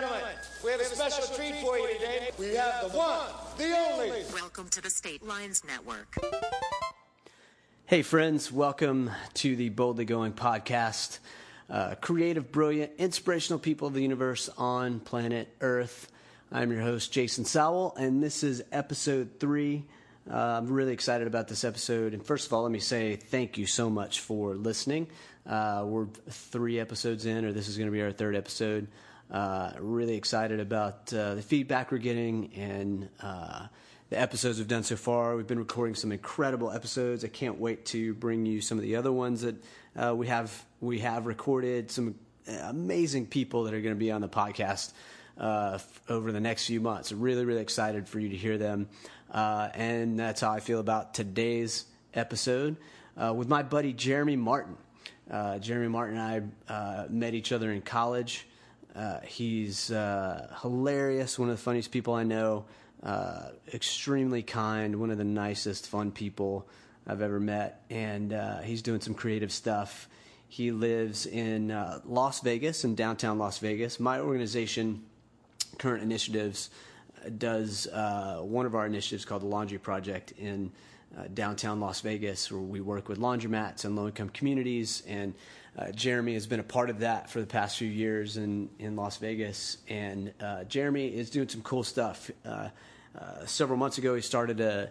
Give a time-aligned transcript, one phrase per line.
[0.00, 0.24] gentlemen,
[0.62, 2.30] we have a special treat for you today.
[2.38, 4.24] We have the one, the only.
[4.34, 6.14] Welcome to the State Lines Network.
[7.86, 11.20] Hey, friends, welcome to the Boldly Going podcast.
[11.70, 16.12] Uh, creative, brilliant, inspirational people of the universe on planet Earth.
[16.52, 19.84] I'm your host, Jason Sowell, and this is episode three.
[20.30, 22.12] Uh, I'm really excited about this episode.
[22.12, 25.06] And first of all, let me say thank you so much for listening.
[25.46, 28.88] Uh, we're three episodes in, or this is going to be our third episode.
[29.30, 33.66] Uh, really excited about uh, the feedback we're getting and uh,
[34.08, 35.34] the episodes we've done so far.
[35.36, 37.24] We've been recording some incredible episodes.
[37.24, 39.56] I can't wait to bring you some of the other ones that
[39.96, 41.90] uh, we have we have recorded.
[41.90, 42.14] Some
[42.62, 44.92] amazing people that are going to be on the podcast
[45.40, 47.10] uh, f- over the next few months.
[47.10, 48.88] Really, really excited for you to hear them.
[49.32, 51.84] Uh, and that's how I feel about today's
[52.14, 52.76] episode
[53.16, 54.76] with my buddy Jeremy Martin.
[55.58, 58.46] Jeremy Martin and I met each other in college.
[58.96, 62.64] Uh, he's uh, hilarious, one of the funniest people I know,
[63.02, 66.66] uh, extremely kind, one of the nicest, fun people
[67.06, 70.08] I've ever met, and uh, he's doing some creative stuff.
[70.48, 74.00] He lives in uh, Las Vegas, in downtown Las Vegas.
[74.00, 75.04] My organization,
[75.76, 76.70] Current Initiatives,
[77.36, 80.72] does one of our initiatives called the Laundry Project in
[81.34, 85.34] downtown Las Vegas, where we work with laundromats and low income communities and
[85.78, 88.96] uh, Jeremy has been a part of that for the past few years in, in
[88.96, 89.78] Las Vegas.
[89.88, 92.30] And uh, Jeremy is doing some cool stuff.
[92.44, 92.68] Uh,
[93.18, 94.90] uh several months ago, he started a,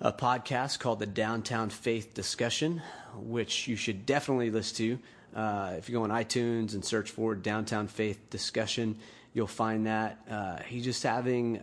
[0.00, 2.82] a, podcast called the Downtown Faith Discussion,
[3.14, 5.38] which you should definitely listen to.
[5.38, 8.98] Uh, if you go on iTunes and search for Downtown Faith Discussion,
[9.32, 10.18] you'll find that.
[10.28, 11.60] Uh, he's just having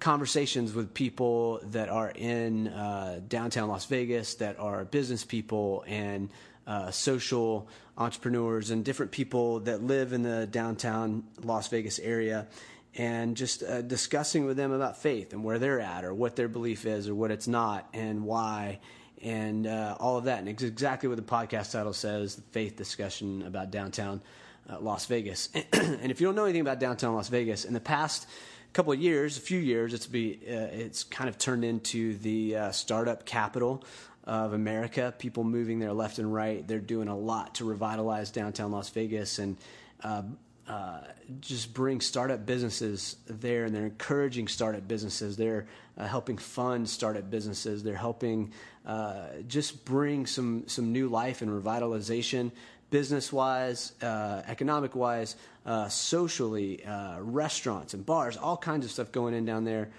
[0.00, 6.30] conversations with people that are in uh, downtown Las Vegas that are business people and
[6.70, 7.66] uh, social
[7.98, 12.46] entrepreneurs and different people that live in the downtown Las Vegas area
[12.94, 16.46] and just uh, discussing with them about faith and where they're at or what their
[16.46, 18.78] belief is or what it's not and why
[19.20, 20.38] and uh, all of that.
[20.38, 24.22] And it's exactly what the podcast title says the faith discussion about downtown
[24.70, 25.48] uh, Las Vegas.
[25.72, 28.28] and if you don't know anything about downtown Las Vegas, in the past
[28.72, 32.56] couple of years, a few years, it's be uh, it's kind of turned into the
[32.56, 33.82] uh, startup capital
[34.24, 35.14] of America.
[35.18, 36.66] People moving there left and right.
[36.66, 39.56] They're doing a lot to revitalize downtown Las Vegas and
[40.02, 40.22] uh,
[40.68, 41.00] uh,
[41.40, 43.64] just bring startup businesses there.
[43.64, 45.36] And they're encouraging startup businesses.
[45.36, 45.66] They're
[45.96, 47.82] uh, helping fund startup businesses.
[47.82, 48.52] They're helping
[48.86, 52.52] uh, just bring some some new life and revitalization.
[52.90, 56.82] Business wise, uh, economic wise, uh, socially,
[57.20, 59.90] restaurants and bars, all kinds of stuff going in down there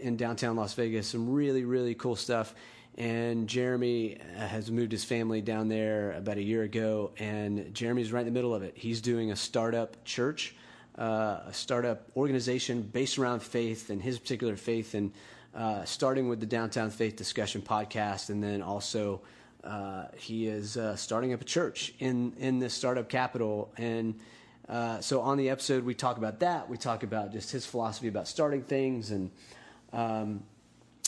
[0.00, 1.06] in downtown Las Vegas.
[1.06, 2.54] Some really, really cool stuff
[2.98, 8.12] and Jeremy uh, has moved his family down there about a year ago, and Jeremy's
[8.12, 8.74] right in the middle of it.
[8.76, 10.54] He's doing a startup church,
[10.98, 15.12] uh, a startup organization based around faith and his particular faith, and
[15.54, 19.22] uh, starting with the Downtown Faith Discussion podcast, and then also
[19.64, 24.18] uh, he is uh, starting up a church in in this startup capital and.
[24.68, 26.70] Uh, so on the episode, we talk about that.
[26.70, 29.30] We talk about just his philosophy about starting things, and
[29.92, 30.44] um,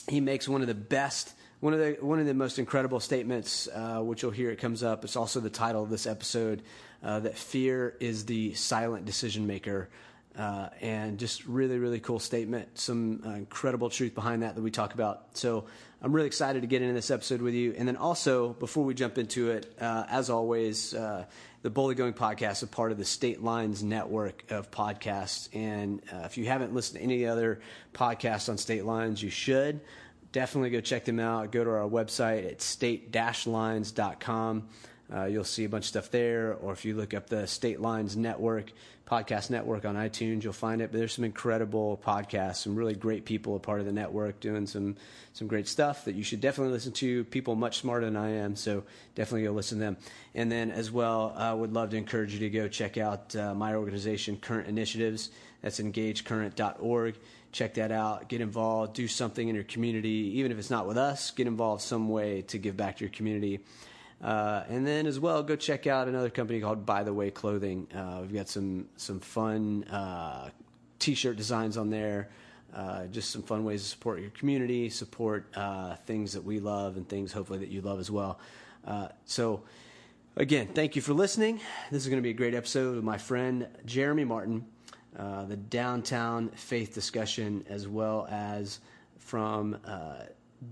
[0.08, 1.32] he makes one of the best
[1.64, 4.82] one of the one of the most incredible statements, uh, which you'll hear it comes
[4.82, 5.02] up.
[5.02, 6.60] It's also the title of this episode.
[7.02, 9.88] Uh, that fear is the silent decision maker,
[10.36, 12.78] uh, and just really really cool statement.
[12.78, 15.38] Some uh, incredible truth behind that that we talk about.
[15.38, 15.64] So
[16.02, 17.74] I'm really excited to get into this episode with you.
[17.78, 20.92] And then also before we jump into it, uh, as always.
[20.92, 21.24] Uh,
[21.62, 25.48] the Boldly Going podcast is part of the State Lines network of podcasts.
[25.54, 27.62] And if you haven't listened to any other
[27.94, 29.80] podcasts on State Lines, you should
[30.34, 31.52] definitely go check them out.
[31.52, 34.68] Go to our website at state-lines.com.
[35.14, 36.54] Uh, you'll see a bunch of stuff there.
[36.54, 38.72] Or if you look up the State Lines Network,
[39.06, 40.90] podcast network on iTunes, you'll find it.
[40.90, 44.66] But there's some incredible podcasts, some really great people a part of the network doing
[44.66, 44.96] some
[45.34, 47.22] some great stuff that you should definitely listen to.
[47.24, 48.82] People much smarter than I am, so
[49.14, 49.96] definitely go listen to them.
[50.34, 53.54] And then as well, I would love to encourage you to go check out uh,
[53.54, 55.30] my organization, Current Initiatives.
[55.62, 57.14] That's engagecurrent.org
[57.54, 60.98] check that out, get involved, do something in your community, even if it's not with
[60.98, 63.60] us, get involved some way to give back to your community.
[64.20, 67.86] Uh, and then as well, go check out another company called By the Way Clothing.
[67.94, 70.50] Uh, we've got some some fun uh,
[70.98, 72.28] t-shirt designs on there.
[72.74, 76.96] Uh, just some fun ways to support your community, support uh, things that we love,
[76.96, 78.40] and things hopefully that you love as well.
[78.84, 79.62] Uh, so,
[80.34, 81.60] again, thank you for listening.
[81.92, 84.66] This is going to be a great episode with my friend Jeremy Martin.
[85.18, 88.80] Uh, the downtown faith discussion, as well as
[89.18, 90.24] from uh,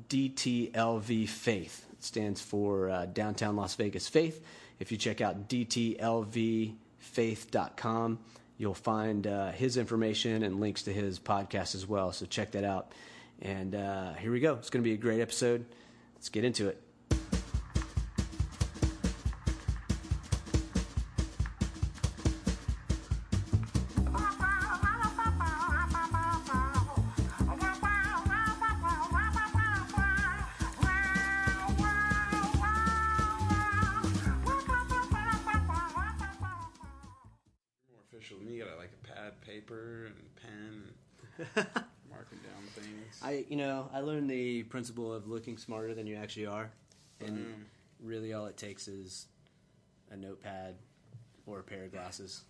[0.08, 1.86] DTLV Faith.
[1.92, 4.44] It stands for uh, Downtown Las Vegas Faith.
[4.78, 8.18] If you check out DTLVfaith.com,
[8.58, 12.12] you'll find uh, his information and links to his podcast as well.
[12.12, 12.92] So check that out.
[13.40, 14.54] And uh, here we go.
[14.54, 15.64] It's going to be a great episode.
[16.14, 16.80] Let's get into it.
[44.72, 46.70] Principle of looking smarter than you actually are,
[47.20, 47.66] and Boom.
[48.02, 49.26] really all it takes is
[50.10, 50.76] a notepad
[51.46, 52.42] or a pair of glasses.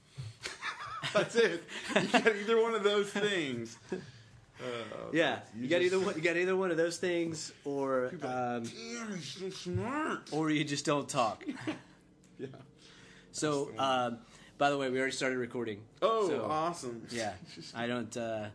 [1.13, 1.65] That's it.
[2.01, 3.77] You got either one of those things.
[4.61, 8.57] Uh, Yeah, you, got either one, you got either one of those things, or are
[8.59, 10.29] um, Damn, so smart.
[10.31, 11.43] or you just don't talk.
[12.39, 12.47] Yeah.
[13.33, 14.19] So, the um,
[14.59, 15.81] by the way, we already started recording.
[16.01, 17.03] Oh, So, awesome.
[17.11, 17.33] Yeah,
[17.75, 18.17] I don't.
[18.17, 18.47] Uh,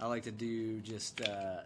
[0.00, 1.20] I like to do just.
[1.22, 1.62] Uh,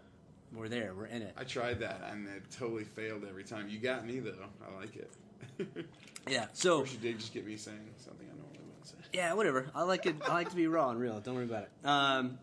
[0.53, 0.93] we're there.
[0.93, 1.33] We're in it.
[1.37, 3.69] I tried that and it totally failed every time.
[3.69, 4.45] You got me though.
[4.65, 5.11] I like it.
[6.29, 6.45] Yeah.
[6.53, 8.95] So course, you did just get me saying something I normally wouldn't say.
[9.11, 9.71] yeah, whatever.
[9.73, 10.15] I like it.
[10.27, 11.19] I like to be raw and real.
[11.19, 11.87] Don't worry about it.
[11.87, 12.37] Um,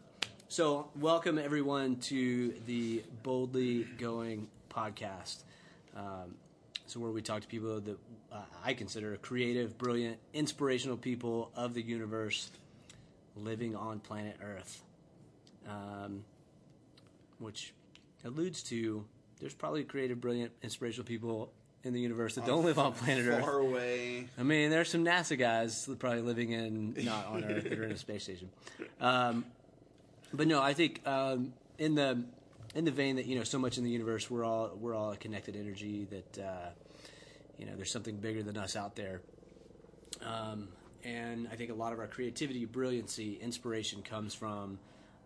[0.48, 5.44] so welcome everyone to the Boldly Going podcast.
[5.96, 6.34] Um,
[6.86, 7.98] so where we talk to people that
[8.32, 12.50] uh, I consider creative, brilliant, inspirational people of the universe
[13.36, 14.82] living on planet Earth.
[15.68, 16.24] Um,
[17.38, 17.72] which
[18.24, 19.04] alludes to
[19.40, 21.52] there's probably creative, brilliant, inspirational people
[21.84, 23.44] in the universe that don't live on planet Earth.
[23.44, 24.26] Far away.
[24.36, 27.84] I mean, there's some NASA guys that probably living in not on Earth that are
[27.84, 28.50] in a space station.
[29.00, 29.44] Um,
[30.32, 32.24] but no, I think um, in the
[32.74, 35.12] in the vein that you know, so much in the universe, we're all we're all
[35.12, 36.06] a connected energy.
[36.10, 36.68] That uh,
[37.58, 39.20] you know, there's something bigger than us out there.
[40.24, 40.68] Um,
[41.04, 44.78] and I think a lot of our creativity, brilliancy, inspiration comes from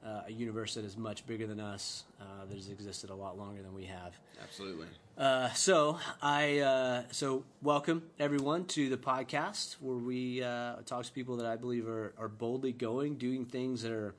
[0.04, 3.38] uh, a universe that is much bigger than us, uh, that has existed a lot
[3.38, 4.18] longer than we have.
[4.42, 4.86] Absolutely.
[5.16, 11.12] Uh, so I uh, so welcome everyone to the podcast where we uh, talk to
[11.12, 14.14] people that I believe are, are boldly going, doing things that are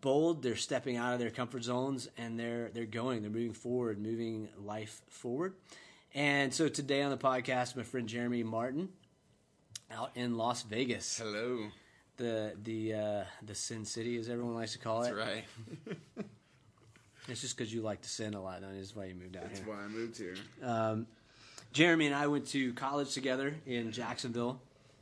[0.00, 0.42] bold.
[0.42, 3.22] They're stepping out of their comfort zones and they're they're going.
[3.22, 5.54] They're moving forward, moving life forward.
[6.14, 8.88] And so today on the podcast, my friend Jeremy Martin,
[9.90, 11.66] out in Las Vegas, Hello.
[12.20, 15.18] The the uh, the Sin City, as everyone likes to call That's it.
[15.18, 15.44] right.
[17.28, 19.42] It's just because you like to sin a lot, and that's why you moved out
[19.42, 19.48] here.
[19.50, 19.68] That's here.
[19.72, 20.34] why I moved here.
[20.64, 21.06] Um,
[21.72, 24.60] Jeremy and I went to college together in Jacksonville,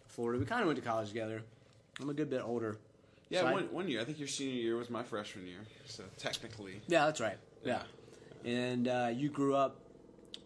[0.08, 0.38] Florida.
[0.38, 1.42] We kind of went to college together.
[2.00, 2.76] I'm a good bit older.
[3.30, 4.00] Yeah, So I- one, one year.
[4.02, 5.60] I think your senior year was my freshman year.
[5.86, 7.38] So technically, Yeah, that's right.
[7.64, 7.82] Yeah.
[8.44, 9.80] And uh, you grew up.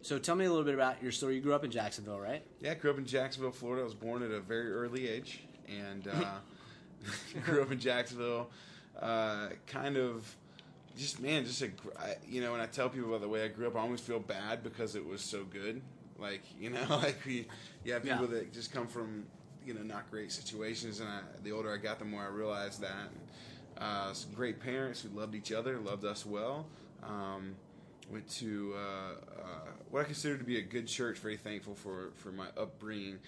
[0.03, 1.35] So tell me a little bit about your story.
[1.37, 2.45] You grew up in Jacksonville, right?
[2.61, 3.81] yeah, I grew up in Jacksonville, Florida.
[3.83, 6.35] I was born at a very early age, and uh,
[7.45, 8.51] grew up in Jacksonville.
[9.01, 10.37] Uh, kind of,
[10.97, 11.71] just man, just a
[12.29, 12.53] you know.
[12.53, 14.95] When I tell people about the way I grew up, I always feel bad because
[14.95, 15.81] it was so good.
[16.19, 17.47] Like you know, like we,
[17.85, 18.39] you have people Yeah.
[18.39, 19.25] that just come from
[19.67, 22.81] you know not great situations, and I, the older I got, the more I realized
[22.83, 23.09] that.
[23.79, 26.67] Uh, some great parents who loved each other, loved us well.
[27.03, 27.57] Um,
[28.11, 29.45] went to uh, uh,
[29.91, 31.19] what I consider to be a good church.
[31.19, 33.19] Very thankful for for my upbringing.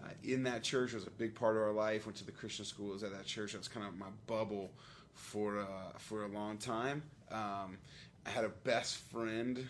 [0.00, 2.06] Uh, in that church was a big part of our life.
[2.06, 2.92] Went to the Christian school.
[2.92, 3.52] Was at that church.
[3.52, 4.70] That was kind of my bubble
[5.14, 7.02] for uh, for a long time.
[7.30, 7.78] Um,
[8.26, 9.66] I had a best friend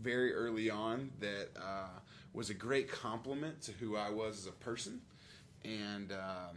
[0.00, 1.98] very early on that uh,
[2.32, 5.00] was a great complement to who I was as a person,
[5.64, 6.56] and um,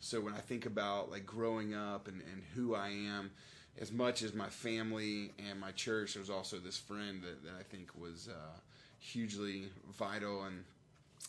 [0.00, 3.30] so when I think about like growing up and, and who I am,
[3.78, 7.54] as much as my family and my church, there was also this friend that, that
[7.58, 8.58] I think was uh,
[8.98, 10.64] hugely vital and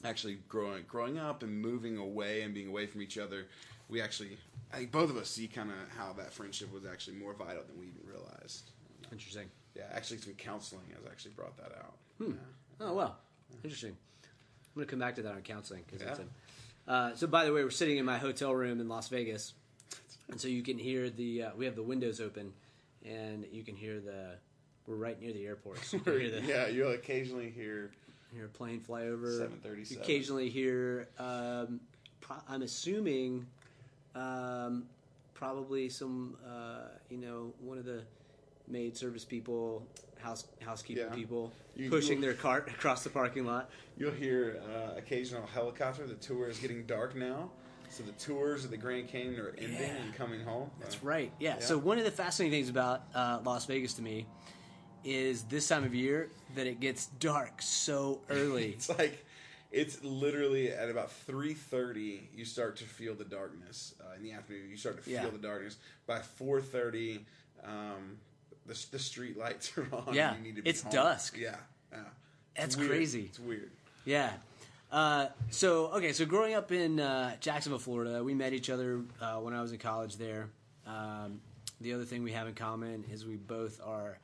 [0.03, 3.45] actually growing growing up and moving away and being away from each other.
[3.89, 4.37] We actually,
[4.73, 7.63] I think both of us see kind of how that friendship was actually more vital
[7.67, 8.71] than we even realized.
[9.11, 9.49] Interesting.
[9.75, 11.93] Yeah, actually, some counseling has actually brought that out.
[12.17, 12.31] Hmm.
[12.31, 12.87] Yeah.
[12.87, 13.15] Oh, well.
[13.63, 13.91] Interesting.
[14.23, 15.83] I'm going to come back to that on counseling.
[15.89, 16.09] Cause Yeah.
[16.09, 19.07] it's a, uh, so, by the way, we're sitting in my hotel room in Las
[19.07, 19.53] Vegas.
[20.29, 22.51] And so you can hear the, uh, we have the windows open,
[23.05, 24.31] and you can hear the,
[24.85, 25.83] we're right near the airport.
[25.85, 27.91] So you the, yeah, you'll occasionally hear
[28.33, 29.31] hear a plane fly over.
[29.31, 30.03] 737.
[30.03, 31.79] Occasionally hear, um,
[32.21, 33.45] pro- I'm assuming,
[34.15, 34.85] um,
[35.33, 38.01] probably some, uh, you know, one of the
[38.67, 39.85] maid service people,
[40.19, 41.15] house housekeeping Yeah.
[41.15, 43.69] people You- pushing their cart across the parking lot.
[43.97, 46.05] You'll hear uh, occasional helicopter.
[46.07, 47.51] The tour is getting dark now,
[47.89, 49.95] so the tours of the Grand Canyon are ending Yeah.
[50.03, 50.71] and coming home.
[50.79, 51.31] That's right.
[51.39, 51.55] Yeah.
[51.55, 51.59] Yeah.
[51.65, 54.25] So one of the fascinating things about uh, Las Vegas to me
[55.07, 58.69] is this time of year that it gets dark so early.
[58.75, 59.23] It's like
[59.71, 62.29] it's literally at about three thirty.
[62.35, 64.69] You start to feel the darkness uh, in the afternoon.
[64.69, 65.29] You start to feel Yeah.
[65.29, 67.25] the darkness by four thirty.
[67.63, 68.17] Um,
[68.65, 70.13] the the street lights are on.
[70.13, 70.91] Yeah, you need to be it's home.
[70.91, 71.37] dusk.
[71.37, 71.55] Yeah,
[71.91, 71.99] yeah.
[72.55, 72.89] That's weird.
[72.91, 73.23] crazy.
[73.23, 73.71] It's weird.
[74.05, 74.31] Yeah.
[74.91, 79.35] Uh, so okay, so growing up in uh, Jacksonville, Florida, we met each other uh,
[79.37, 80.47] when I was in college there.
[80.85, 81.41] Um,
[81.81, 84.17] the other thing we have in common is we both are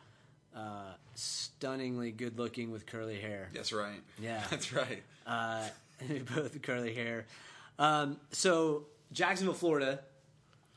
[0.55, 3.49] uh, stunningly good looking with curly hair.
[3.53, 4.01] That's right.
[4.19, 4.43] Yeah.
[4.49, 5.03] that's right.
[5.25, 5.67] Uh,
[6.35, 7.25] both curly hair.
[7.79, 9.99] Um, so Jacksonville, Florida,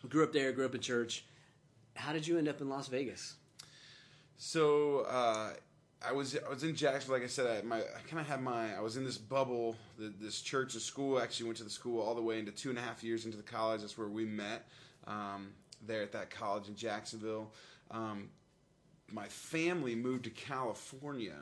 [0.09, 1.25] grew up there, grew up in church.
[1.95, 3.35] How did you end up in Las Vegas?
[4.39, 5.51] So uh,
[6.07, 7.17] I was I was in Jacksonville.
[7.17, 9.77] Like I said, I, my I kind of had my I was in this bubble,
[9.99, 11.19] the, this church and school.
[11.19, 13.25] I actually went to the school all the way into two and a half years
[13.25, 13.81] into the college.
[13.81, 14.69] That's where we met
[15.07, 15.49] um,
[15.87, 17.51] there at that college in Jacksonville.
[17.91, 18.29] Um,
[19.13, 21.37] my family moved to California,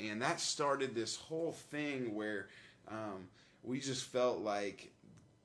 [0.00, 2.48] and that started this whole thing where
[2.88, 3.28] um,
[3.62, 4.92] we just felt like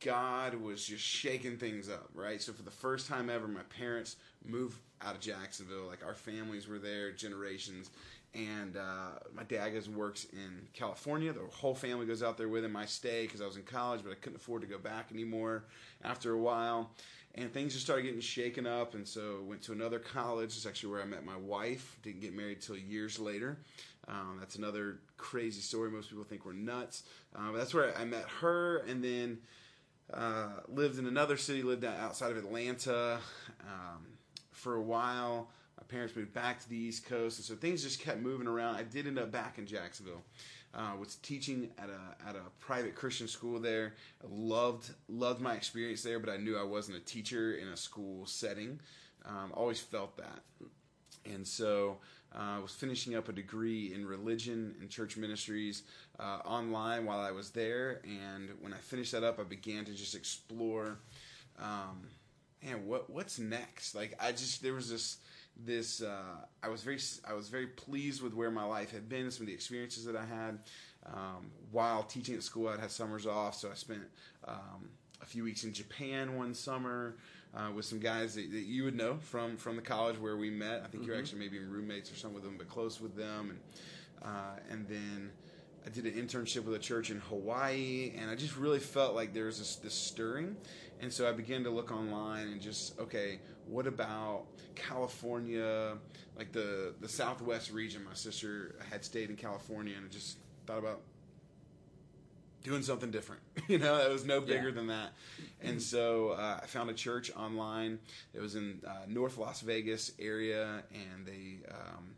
[0.04, 2.42] God was just shaking things up, right?
[2.42, 5.88] So for the first time ever, my parents moved out of Jacksonville.
[5.88, 7.90] Like our families were there, generations.
[8.36, 11.32] And uh, my dad goes works in California.
[11.32, 12.76] The whole family goes out there with him.
[12.76, 15.66] I stay because I was in college, but I couldn't afford to go back anymore
[16.04, 16.92] after a while.
[17.36, 18.94] And things just started getting shaken up.
[18.94, 20.56] And so went to another college.
[20.56, 21.98] It's actually where I met my wife.
[22.04, 23.58] Didn't get married till years later.
[24.08, 25.90] Um, that's another crazy story.
[25.90, 27.04] Most people think we're nuts.
[27.36, 28.78] Uh, but that's where I met her.
[28.80, 29.40] And then
[30.14, 33.20] uh, lived in another city, lived outside of Atlanta
[33.62, 34.06] um,
[34.52, 35.50] for a while.
[35.78, 38.76] My parents moved back to the East Coast, and so things just kept moving around.
[38.76, 40.24] I did end up back in Jacksonville.
[40.76, 43.94] Uh, was teaching at a at a private Christian school there.
[44.24, 47.78] I loved loved my experience there, but I knew I wasn't a teacher in a
[47.78, 48.80] school setting.
[49.26, 50.40] Um, always felt that,
[51.26, 52.00] and so
[52.36, 55.84] uh, I was finishing up a degree in religion and church ministries
[56.20, 58.02] uh, online while I was there.
[58.04, 60.98] And when I finished that up, I began to just explore,
[61.60, 62.08] um,
[62.64, 63.96] man, what what's next?
[63.96, 65.18] Like I just there was this
[65.58, 69.30] this uh, I was very I was very pleased with where my life had been,
[69.32, 70.60] some of the experiences that I had
[71.06, 72.68] um, while teaching at school.
[72.68, 74.04] I'd had summers off, so I spent
[74.48, 74.90] um,
[75.22, 77.16] a few weeks in Japan one summer
[77.56, 80.50] uh, with some guys that, that you would know from from the college where we
[80.50, 80.82] met.
[80.84, 83.60] I think you're actually maybe roommates or something with them, but close with them, and
[84.24, 85.32] uh, and then.
[85.86, 89.34] I did an internship with a church in Hawaii, and I just really felt like
[89.34, 90.56] there was this, this stirring.
[91.04, 95.98] And so I began to look online and just, okay, what about California,
[96.38, 98.06] like the, the Southwest region?
[98.06, 101.02] My sister had stayed in California, and I just thought about
[102.64, 103.42] doing something different.
[103.68, 104.76] you know, it was no bigger Yeah.
[104.76, 105.10] than that.
[105.62, 108.00] And so uh, I found a church online.
[108.34, 112.16] It was in uh, North Las Vegas area, and they um,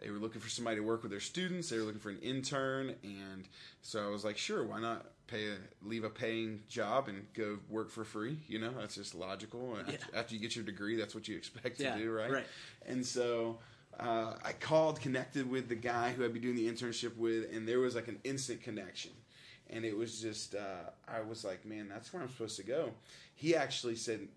[0.00, 1.68] they were looking for somebody to work with their students.
[1.68, 3.48] They were looking for an intern, and
[3.82, 7.58] so I was like, sure, why not pay a, leave a paying job and go
[7.68, 8.38] work for free?
[8.46, 9.76] You know, that's just logical.
[9.76, 9.94] Yeah.
[9.94, 12.30] after, after you get your degree, that's what you expect Yeah, to do, right?
[12.30, 12.46] right.
[12.86, 13.58] And so
[13.98, 17.66] uh, I called, connected with the guy who I'd be doing the internship with, and
[17.68, 19.12] there was like an instant connection.
[19.70, 22.90] And it was just, uh, I was like, man, that's where I'm supposed to go.
[23.34, 24.28] He actually said,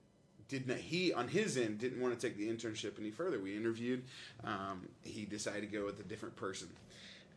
[0.47, 3.39] did not he on his end didn't want to take the internship any further.
[3.39, 4.03] We interviewed.
[4.43, 6.69] Um, he decided to go with a different person,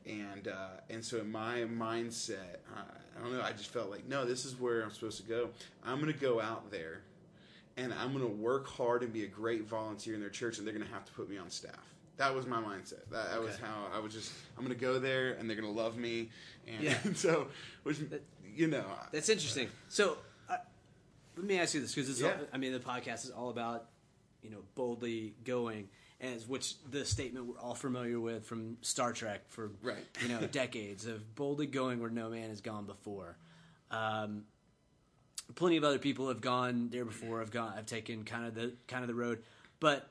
[0.07, 3.43] and uh, and so in my mindset, uh, I don't know.
[3.43, 5.51] I just felt like no, this is where I'm supposed to go.
[5.85, 7.01] I'm going to go out there,
[7.77, 10.67] and I'm going to work hard and be a great volunteer in their church, and
[10.67, 11.75] they're going to have to put me on staff.
[12.17, 13.09] That was my mindset.
[13.11, 14.33] That, that was how I was just.
[14.57, 16.31] I'm going to go there, and they're going to love me,
[16.67, 16.97] and Yeah.
[17.15, 17.49] so
[17.83, 17.99] which
[18.55, 18.85] you know.
[19.13, 19.69] That's interesting.
[19.89, 20.57] So, uh,
[21.37, 22.35] let me ask you this because Yeah.
[22.53, 23.87] I mean, the podcast is all about
[24.43, 25.89] you know boldly going,
[26.21, 30.05] as which the statement we're all familiar with from Star Trek for Right.
[30.23, 33.37] you know decades of boldly going where no man has gone before.
[33.91, 34.45] Um,
[35.55, 37.41] plenty of other people have gone there before.
[37.41, 37.75] Have gone.
[37.75, 39.43] Have taken kind of the kind of the road,
[39.79, 40.09] but.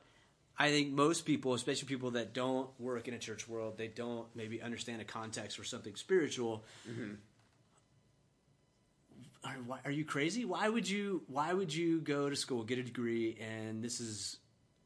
[0.62, 4.28] I think most people, especially people that don't work in a church world, they don't
[4.36, 6.66] maybe understand a context for something spiritual
[9.44, 10.46] are, why, are you crazy?
[10.46, 11.24] Why would you?
[11.28, 14.38] Why would you go to school, get a degree, and this is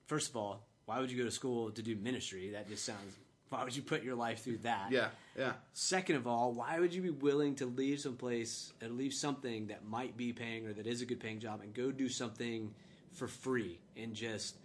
[0.05, 2.51] first of all, why would you go to school to do ministry?
[2.51, 3.17] That just sounds.
[3.49, 4.87] Why would you put your life through that?
[4.91, 5.53] Yeah, yeah.
[5.73, 9.85] Second of all, why would you be willing to leave someplace and leave something that
[9.85, 12.73] might be paying or that is a good paying job and go do something
[13.11, 14.55] for free and just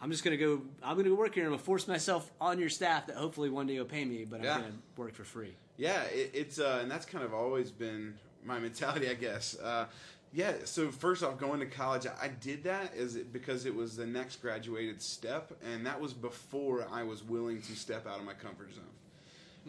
[0.00, 2.68] I'm just gonna go I'm gonna go work here I'm gonna force myself on your
[2.68, 4.56] staff that hopefully one day you'll pay me, but Yeah.
[4.56, 5.54] I'm gonna work for free.
[5.76, 8.14] Yeah, it, it's uh, and that's kind of always been
[8.44, 9.56] my mentality, I guess.
[9.56, 9.86] Uh,
[10.32, 13.96] yeah, so first off, going to college, I did that is it because it was
[13.96, 18.24] the next graduated step, and that was before I was willing to step out of
[18.24, 18.84] my comfort zone.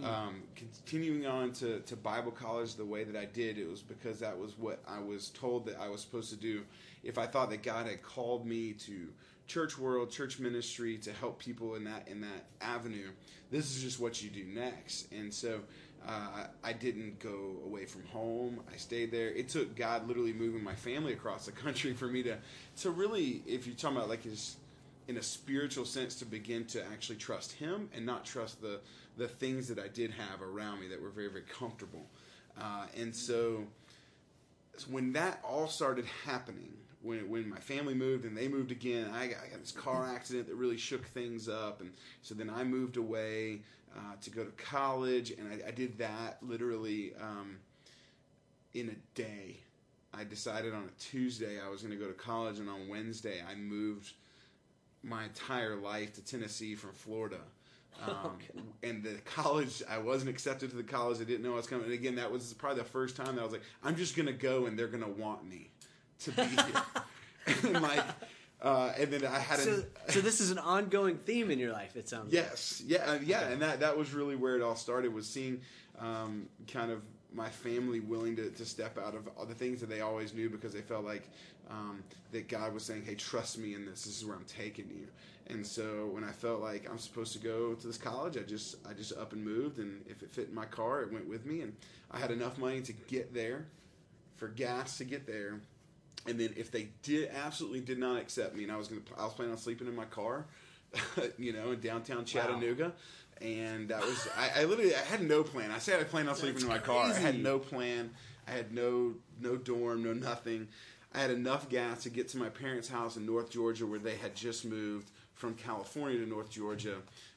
[0.03, 4.19] Um, continuing on to, to Bible college the way that I did, it was because
[4.21, 6.63] that was what I was told that I was supposed to do.
[7.03, 9.09] If I thought that God had called me to
[9.45, 13.09] church world, church ministry to help people in that in that avenue,
[13.51, 15.11] this is just what you do next.
[15.11, 15.59] And so
[16.07, 18.59] uh, I didn't go away from home.
[18.71, 19.29] I stayed there.
[19.29, 22.37] It took God literally moving my family across the country for me to
[22.81, 24.57] to really, if you're talking about like his
[25.07, 28.79] in a spiritual sense, to begin to actually trust Him and not trust the
[29.17, 32.05] the things that I did have around me that were very very comfortable.
[32.59, 33.65] Uh, and so
[34.89, 39.27] when that all started happening, when when my family moved and they moved again, I
[39.27, 41.91] got, I got this car accident that really shook things up, and
[42.21, 43.61] so then I moved away
[43.95, 47.57] uh, to go to college, and I, I did that literally um,
[48.73, 49.57] in a day.
[50.13, 53.41] I decided on a Tuesday I was going to go to college, and on Wednesday
[53.47, 54.13] I moved
[55.03, 57.39] my entire life to Tennessee from Florida.
[58.07, 58.59] Um, okay.
[58.81, 61.21] And the college, I wasn't accepted to the college.
[61.21, 61.85] I didn't know I was coming.
[61.85, 64.25] And again, that was probably the first time that I was like, I'm just going
[64.25, 65.69] to go, and they're going to want me
[66.21, 66.81] to be here.
[67.63, 68.03] and like,
[68.63, 71.73] uh, and then I had so, a, so this is an ongoing theme in your
[71.73, 71.97] life.
[71.97, 72.91] It sounds yes, like.
[72.91, 75.13] yeah, uh, yeah, and that that was really where it all started.
[75.13, 75.59] Was seeing
[75.99, 77.01] um, kind of
[77.33, 80.49] my family willing to, to step out of all the things that they always knew
[80.49, 81.29] because they felt like
[81.69, 84.05] um, that God was saying, "Hey, trust me in this.
[84.05, 85.07] This is where I'm taking you."
[85.47, 88.77] And so when I felt like I'm supposed to go to this college, I just
[88.87, 91.45] I just up and moved, and if it fit in my car, it went with
[91.45, 91.75] me, and
[92.11, 93.65] I had enough money to get there,
[94.37, 95.59] for gas to get there,
[96.27, 99.25] and then if they did absolutely did not accept me, and I was gonna I
[99.25, 100.45] was planning on sleeping in my car,
[101.37, 102.85] you know, in downtown Chattanooga.
[102.85, 102.91] Wow.
[103.41, 105.71] And that was I, I, literally I had no plan.
[105.71, 106.99] I said I planned on sleeping That's in my crazy.
[106.99, 107.05] car.
[107.05, 108.11] I had no plan.
[108.47, 110.67] I had no no dorm, no nothing.
[111.13, 114.15] I had enough gas to get to my parents' house in North Georgia, where they
[114.15, 116.95] had just moved from California to North Georgia.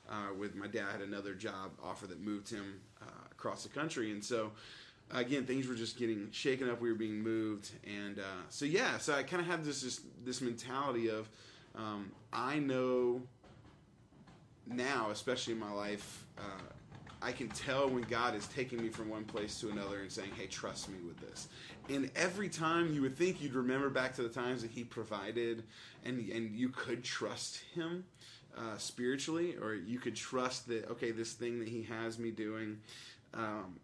[0.09, 4.13] Uh, with my dad had another job offer that moved him uh, across the country,
[4.13, 4.53] and so
[5.13, 6.81] again, things were just getting shaken up.
[6.81, 10.01] We were being moved, and uh, so yeah, so I kind of had this, this
[10.25, 11.29] this mentality of
[11.75, 13.23] um, I know
[14.67, 16.43] now, especially in my life, uh,
[17.23, 20.31] I can tell when God is taking me from one place to another and saying,
[20.37, 21.49] "Hey, trust me with this."
[21.89, 25.63] And every time you would think you'd remember back to the times that He provided,
[26.05, 28.05] and and you could trust Him.
[28.59, 32.79] Uh, spiritually, or you could trust that okay, this thing that he has me doing,
[33.35, 33.79] um,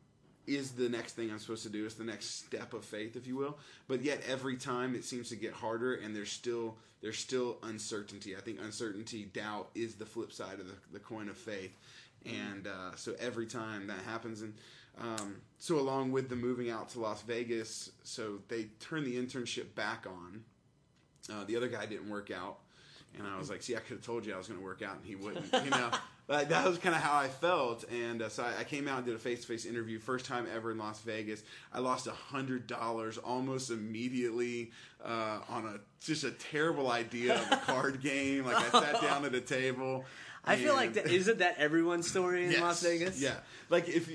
[0.47, 1.85] is the next thing I'm supposed to do.
[1.85, 3.59] It's the next step of faith, if you will.
[3.89, 8.37] But yet every time it seems to get harder, and there's still there's still uncertainty.
[8.37, 11.77] I think uncertainty, doubt, is the flip side of the, the coin of faith.
[12.25, 14.55] And uh, so every time that happens, and
[15.01, 19.75] um, so along with the moving out to Las Vegas, so they turned the internship
[19.75, 20.45] back on.
[21.33, 22.59] Uh, the other guy didn't work out,
[23.19, 24.83] and I was like, "See, I could have told you I was going to work
[24.83, 25.91] out, and he wouldn't." You know.
[26.33, 28.97] Like, that was kind of how I felt, and uh, so I, I, came out
[28.97, 31.43] and did a face-to-face interview, first time ever in Las Vegas.
[31.75, 34.71] I lost a hundred dollars almost immediately
[35.05, 38.47] uh, on a just a terrible idea of a card game.
[38.47, 40.07] Like I sat down at a table.
[40.43, 43.21] I feel like that, isn't that everyone's story in yes, Las Vegas?
[43.21, 43.35] Yeah,
[43.69, 44.09] like if.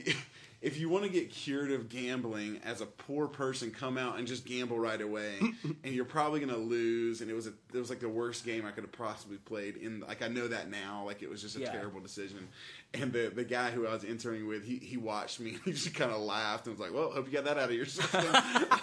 [0.67, 4.27] If you want to get cured of gambling as a poor person, come out and
[4.27, 7.21] just gamble right away, and you're probably going to lose.
[7.21, 9.77] And it was a, it was like the worst game I could have possibly played.
[9.77, 11.71] In like I know that now, like it was just a yeah.
[11.71, 12.49] terrible decision.
[12.93, 15.95] And the the guy who I was interning with, he he watched me, he just
[15.95, 18.25] kind of laughed and was like, "Well, hope you got that out of your system.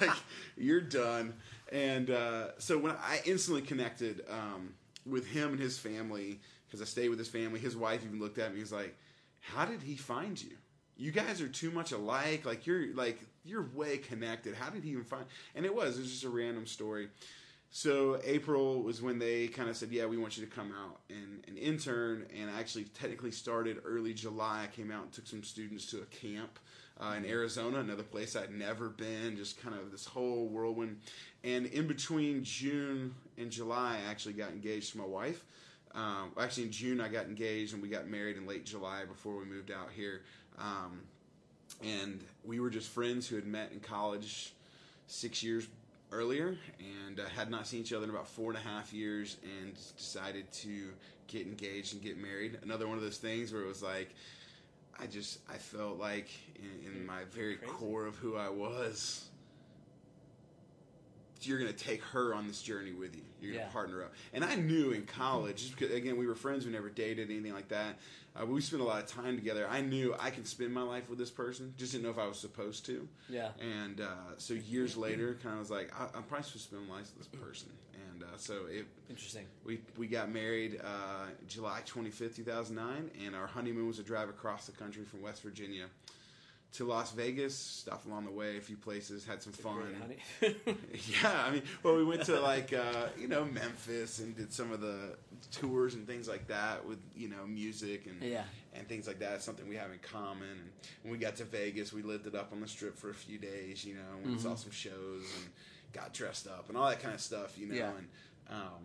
[0.01, 0.17] like
[0.57, 1.35] you're done."
[1.71, 4.73] And uh, so when I instantly connected um,
[5.05, 8.39] with him and his family, because I stayed with his family, his wife even looked
[8.39, 8.61] at me.
[8.61, 8.97] He's like,
[9.41, 10.57] "How did he find you?"
[10.97, 12.45] You guys are too much alike.
[12.45, 14.55] Like you're like you're way connected.
[14.55, 15.25] How did he even find?
[15.55, 17.09] And it was it was just a random story.
[17.71, 21.01] So April was when they kind of said, "Yeah, we want you to come out
[21.11, 24.63] and, and intern." And I actually technically started early July.
[24.63, 26.61] I came out and took some students to a camp
[27.01, 29.37] uh, in Arizona, another place I'd never been.
[29.37, 31.01] Just kind of this whole whirlwind.
[31.43, 35.45] And in between June and July, I actually got engaged to my wife.
[35.95, 39.37] Um, actually, in June I got engaged, and we got married in late July before
[39.37, 40.23] we moved out here.
[40.59, 41.01] Um,
[41.83, 44.53] and we were just friends who had met in college
[45.07, 45.67] six years
[46.13, 46.57] earlier
[47.07, 49.75] and uh, had not seen each other in about four and a half years and
[49.97, 50.91] decided to
[51.27, 52.59] get engaged and get married.
[52.63, 54.15] Another one of those things where it was like,
[54.99, 57.73] I just, I felt like in, in my very Crazy.
[57.73, 59.29] core of who I was,
[61.47, 63.23] you're going to take her on this journey with you.
[63.41, 63.73] You're going to yeah.
[63.73, 64.15] partner up.
[64.33, 67.69] And I knew in college, because again, we were friends, we never dated, anything like
[67.69, 67.99] that.
[68.41, 69.67] Uh, we spent a lot of time together.
[69.71, 72.27] I knew I could spend my life with this person, just didn't know if I
[72.27, 73.09] was supposed to.
[73.29, 73.51] Yeah.
[73.61, 76.89] And uh, so years later, kind of was like, I, am probably supposed to spend
[76.89, 77.71] my life with this person.
[78.13, 79.45] and uh, so it Interesting.
[79.65, 84.01] we we got married uh, July twenty fifth, two thousand nine, and our honeymoon was
[84.01, 85.87] a drive across the country from West Virginia
[86.75, 87.57] to Las Vegas.
[87.57, 89.95] Stopped along the way, a few places, had some fun.
[90.43, 94.73] Yeah, I mean, well, we went to like uh, you know Memphis and did some
[94.73, 95.17] of the
[95.53, 98.45] tours and things like that with you know music and Yeah.
[98.75, 99.35] and things like that.
[99.35, 100.49] It's something we have in common.
[100.51, 100.71] And
[101.03, 103.39] when we got to Vegas, we lived it up on the strip for a few
[103.39, 103.85] days.
[103.85, 104.33] You know, and Mm-hmm.
[104.37, 105.47] we saw some shows and
[105.93, 107.59] got dressed up and all that kind of stuff.
[107.59, 107.91] You know, Yeah.
[107.97, 108.09] and
[108.51, 108.83] um,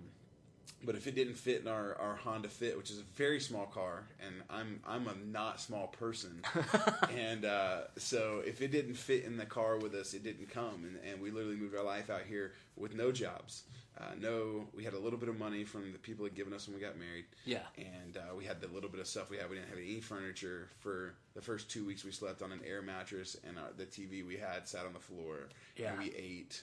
[0.85, 3.65] but if it didn't fit in our, our Honda Fit, which is a very small
[3.65, 6.41] car, and I'm I'm a not small person,
[7.15, 10.85] and uh, so if it didn't fit in the car with us, it didn't come,
[10.85, 13.63] and, and we literally moved our life out here with no jobs,
[13.99, 14.67] uh, no.
[14.73, 16.81] We had a little bit of money from the people had given us when we
[16.81, 17.63] got married, Yeah.
[17.77, 19.49] and uh, we had the little bit of stuff we had.
[19.49, 22.05] We didn't have any furniture for the first two weeks.
[22.05, 24.99] We slept on an air mattress, and our, the TV we had sat on the
[24.99, 25.89] floor, Yeah.
[25.91, 26.61] and we ate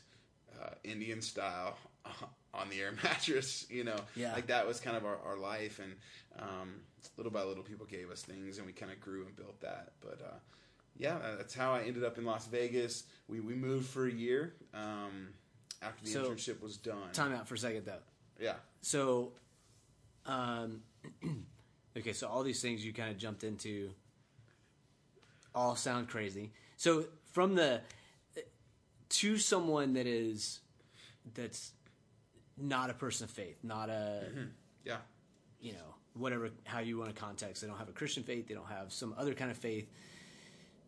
[0.63, 1.77] uh, Indian style
[2.57, 3.67] on the air mattress.
[3.71, 4.33] You know, Yeah.
[4.33, 5.95] like that was kind of our, our life, and
[6.39, 6.75] um,
[7.17, 9.93] little by little, people gave us things, and we kind of grew and built that.
[10.01, 10.39] But uh,
[10.97, 13.05] yeah, that's how I ended up in Las Vegas.
[13.29, 15.29] We we moved for a year um,
[15.83, 17.13] after the So, internship was done.
[17.13, 17.99] Time out for a second though.
[18.39, 19.33] Yeah, So,
[20.27, 20.83] um,
[21.97, 23.91] okay, so all these things you kind of jumped into
[25.55, 26.53] all sound crazy.
[26.77, 27.81] So from the
[29.09, 30.61] to someone that is
[31.35, 31.73] that's
[32.59, 34.23] not a person of faith, not a
[34.85, 34.97] yeah,
[35.61, 37.63] you know whatever how you want to context.
[37.63, 38.49] They don't have a Christian faith.
[38.49, 39.87] They don't have some other kind of faith.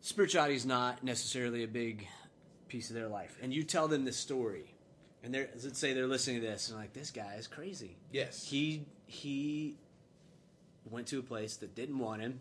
[0.01, 2.07] Spirituality is not necessarily a big
[2.67, 4.73] piece of their life, and you tell them this story,
[5.23, 7.97] and they're let's say they're listening to this and like this guy is crazy.
[8.11, 9.75] yes, He he
[10.89, 12.39] went to a place that didn't want him,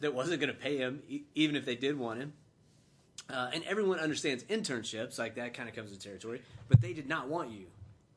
[0.00, 2.32] that wasn't going to pay him, e- even if they did want him.
[3.30, 7.08] Uh, and everyone understands internships, like that kind of comes with territory, but they did
[7.08, 7.66] not want you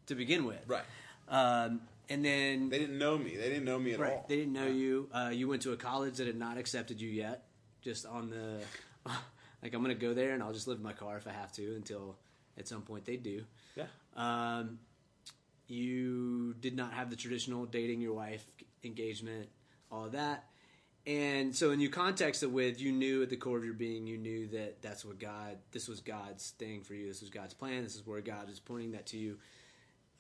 [0.08, 0.62] to begin with.
[0.68, 0.84] right.
[1.28, 3.36] Um, and then They didn't know me.
[3.36, 4.26] They didn't know me at right, all.
[4.30, 5.10] they didn't know you.
[5.12, 7.46] Uh, you went to a college that had not accepted you yet,
[7.82, 8.60] just on the
[9.64, 11.32] like I'm going to go there and I'll just live in my car if I
[11.32, 12.16] have to until
[12.60, 13.44] at some point they do.
[13.76, 14.78] Yeah, Um,
[15.68, 18.46] you did not have the traditional dating your wife
[18.84, 19.50] engagement,
[19.92, 20.46] all of that.
[21.08, 24.08] And so, when you context it with, you knew at the core of your being,
[24.08, 27.08] you knew that that's what God, this was God's thing for you.
[27.08, 27.84] This was God's plan.
[27.84, 29.38] This is where God is pointing that to you.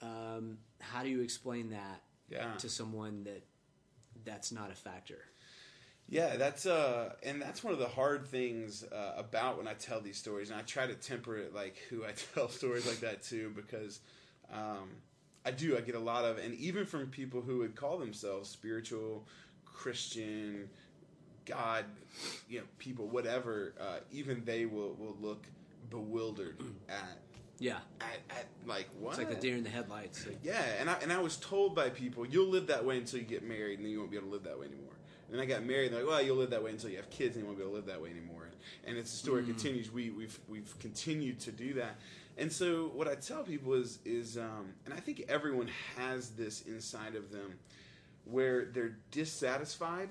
[0.02, 2.56] Um, how do you explain that Yeah.
[2.58, 3.44] to someone that
[4.24, 5.20] that's not a factor?
[6.08, 10.02] Yeah, that's uh, and that's one of the hard things uh, about when I tell
[10.02, 13.24] these stories, and I try to temper it like who I tell stories like that
[13.24, 14.02] to, because
[14.54, 14.90] um,
[15.46, 15.76] I do.
[15.76, 19.26] I get a lot of, and even from people who would call themselves spiritual,
[19.66, 20.70] Christian,
[21.46, 21.86] God,
[22.48, 23.74] you know, people, whatever.
[23.80, 25.48] Uh, even they will will look
[25.90, 27.20] bewildered at
[27.60, 29.12] Yeah, at, at like what?
[29.12, 30.26] it's like the deer in the headlights.
[30.26, 33.20] Like, Yeah, and I and I was told by people, you'll live that way until
[33.20, 34.94] you get married, and then you won't be able to live that way anymore.
[35.28, 36.98] And then I got married, and they're like, well, you'll live that way until you
[36.98, 38.50] have kids, and you won't be able to live that way anymore.
[38.86, 39.92] And it's the story continues.
[39.92, 41.96] We we've we've continued to do that.
[42.38, 46.62] And so what I tell people is is um, and I think everyone has this
[46.64, 47.54] inside of them
[48.26, 50.10] where they're dissatisfied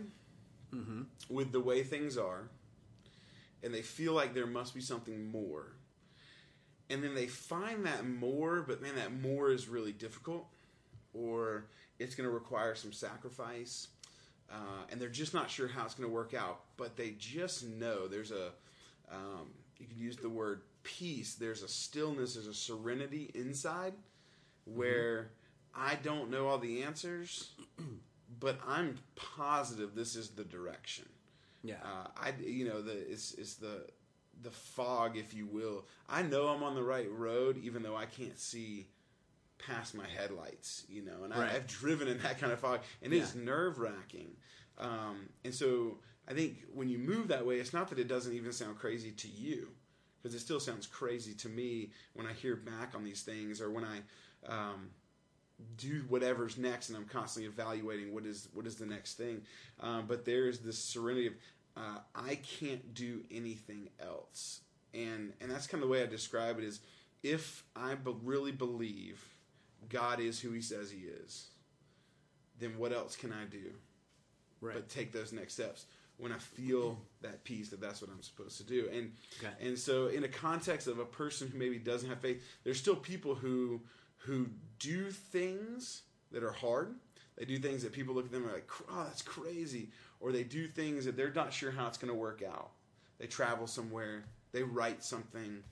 [1.28, 2.48] with the way things are,
[3.62, 5.73] and they feel like there must be something more
[6.90, 10.47] and then they find that more, but man, that more is really difficult,
[11.12, 11.66] or
[11.99, 13.88] it's going to require some sacrifice,
[14.51, 16.61] uh, and they're just not sure how it's going to work out.
[16.77, 18.51] But they just know there's a,
[19.11, 21.35] um, you could use the word peace.
[21.35, 23.94] There's a stillness, there's a serenity inside,
[24.64, 25.31] where
[25.75, 27.51] I don't know all the answers,
[28.40, 31.07] but I'm positive this is the direction.
[31.62, 33.87] yeah, Uh, I you know the it's it's the
[34.42, 35.85] the fog, if you will.
[36.09, 38.87] I know I'm on the right road, even though I can't see
[39.59, 40.85] past my headlights.
[40.88, 41.53] You know, and Right.
[41.53, 43.44] I, I've driven in that kind of fog, and it is Yeah.
[43.44, 44.37] nerve wracking.
[44.79, 48.33] Um, and so I think when you move that way, it's not that it doesn't
[48.35, 49.68] even sound crazy to you,
[50.23, 53.70] because it still sounds crazy to me when I hear back on these things, or
[53.70, 54.01] when I.
[54.47, 54.90] Um,
[55.77, 59.40] do whatever's next, and I'm constantly evaluating what is what is the next thing.
[59.79, 61.35] Um, but there is this serenity of
[61.76, 64.60] uh, I can't do anything else,
[64.92, 66.64] and and that's kind of the way I describe it.
[66.64, 66.80] Is
[67.22, 69.22] if I be- really believe
[69.88, 71.48] God is who He says He is,
[72.60, 73.72] then what else can I do?
[74.60, 74.74] right.
[74.74, 78.56] but take those next steps when I feel that peace that that's what I'm supposed
[78.58, 78.88] to do.
[78.92, 79.52] And Okay.
[79.68, 82.96] and so in a context of a person who maybe doesn't have faith, there's still
[82.96, 83.80] people who
[84.18, 84.46] who
[84.78, 86.94] do things that are hard.
[87.37, 89.90] They do things that people look at them and are like, "Oh, that's crazy,"
[90.24, 92.70] or they do things that they're not sure how it's going to work out.
[93.18, 95.62] They travel somewhere, they write something,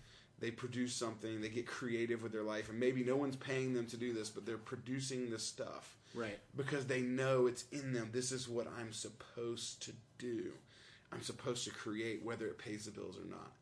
[0.41, 3.87] they produce something, they get creative with their life, and maybe no one's paying them
[3.87, 6.39] to do this, but they're producing this stuff Right.
[6.55, 8.11] because they know it's in them.
[8.13, 10.53] This is what I'm supposed to do.
[11.11, 13.53] I'm supposed to create, whether it pays the bills or not.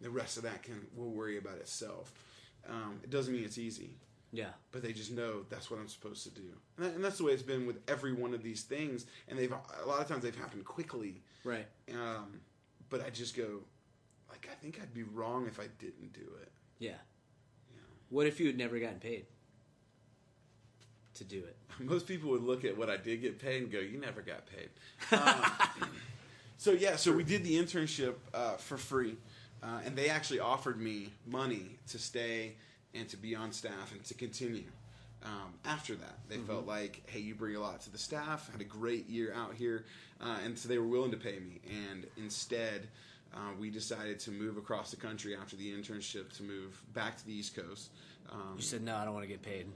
[0.00, 2.14] The rest of that can will worry about itself.
[2.66, 3.90] Um, it doesn't mean it's easy,
[4.32, 4.50] Yeah.
[4.72, 6.42] but they just know that's what I'm supposed to do,
[6.76, 9.06] and, that, and that's the way it's been with every one of these things.
[9.28, 11.66] And they've a lot of times they've happened quickly, Right.
[11.92, 12.40] um,
[12.90, 13.60] but I just go,
[14.28, 16.48] like, I think I'd be wrong if I didn't do it.
[16.78, 16.98] Yeah.
[18.10, 19.26] What if you had never gotten paid
[21.14, 21.56] to do it?
[21.80, 24.44] Most people would look at what I did get paid and go, "You never got
[24.46, 24.68] paid."
[25.12, 25.88] Um,
[26.58, 29.16] so yeah, so we did the internship uh, for free,
[29.62, 32.56] uh, and they actually offered me money to stay
[32.94, 34.70] and to be on staff and to continue.
[35.22, 38.50] Um, after that, they felt like, "Hey, you bring a lot to the staff.
[38.50, 39.84] Had a great year out here,"
[40.20, 41.60] uh, and so they were willing to pay me.
[41.90, 42.88] And instead,
[43.34, 47.26] uh, we decided to move across the country after the internship to move back to
[47.26, 47.90] the East Coast.
[48.32, 48.96] Um, You said no.
[48.96, 49.66] I don't want to get paid.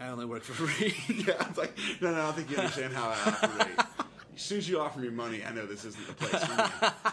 [0.00, 0.94] I only work for free.
[1.26, 3.78] yeah, I was like, no, no, I don't think you understand how I operate.
[4.34, 7.12] as soon as you offer me money, I know this isn't the place for me.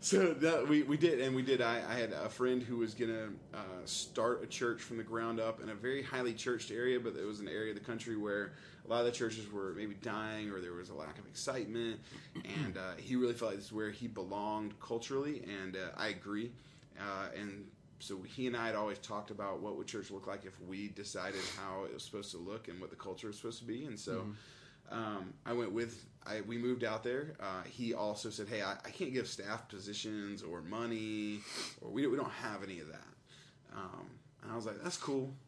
[0.00, 1.60] so that, we, we did, and we did.
[1.60, 5.02] I, I had a friend who was going to uh, start a church from the
[5.02, 7.84] ground up in a very highly churched area, but it was an area of the
[7.84, 8.52] country where
[8.86, 11.98] a lot of the churches were maybe dying or there was a lack of excitement.
[12.64, 16.08] And uh, he really felt like this is where he belonged culturally, and uh, I
[16.08, 16.52] agree.
[16.98, 17.66] Uh, and
[18.00, 20.88] so he and I had always talked about what would church look like if we
[20.88, 23.84] decided how it was supposed to look and what the culture was supposed to be.
[23.84, 24.26] And so
[24.90, 26.04] um, I went with.
[26.26, 27.34] I, we moved out there.
[27.40, 31.40] Uh, he also said, "Hey, I, I can't give staff positions or money,
[31.80, 33.06] or we, we don't have any of that."
[33.74, 34.06] Um,
[34.42, 35.32] and I was like, "That's cool."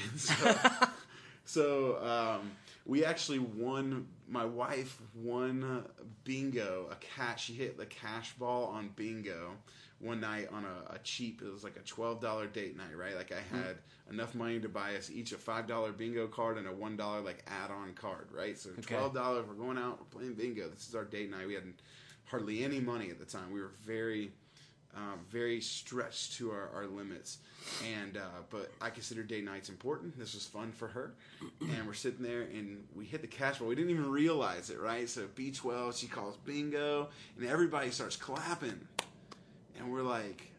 [0.00, 0.54] And so,
[1.44, 2.52] so um,
[2.88, 4.08] we actually won.
[4.26, 5.84] My wife won
[6.24, 6.88] bingo.
[6.90, 7.44] A cash.
[7.44, 9.52] She hit the cash ball on bingo
[10.00, 11.42] one night on a, a cheap.
[11.44, 13.14] It was like a twelve dollar date night, right?
[13.14, 13.62] Like I mm-hmm.
[13.62, 13.76] had
[14.10, 17.20] enough money to buy us each a five dollar bingo card and a one dollar
[17.20, 18.58] like add on card, right?
[18.58, 19.46] So twelve dollars.
[19.46, 19.98] We're going out.
[20.00, 20.68] We're playing bingo.
[20.68, 21.46] This is our date night.
[21.46, 21.64] We had
[22.24, 23.52] hardly any money at the time.
[23.52, 24.32] We were very
[24.98, 27.38] um, very stretched to our, our limits.
[27.96, 30.18] And uh, but I consider day nights important.
[30.18, 31.12] This was fun for her,
[31.60, 33.68] and we're sitting there and we hit the cash ball.
[33.68, 35.08] We didn't even realize it, right?
[35.08, 38.80] So B twelve, she calls bingo, and everybody starts clapping,
[39.78, 40.52] and we're like.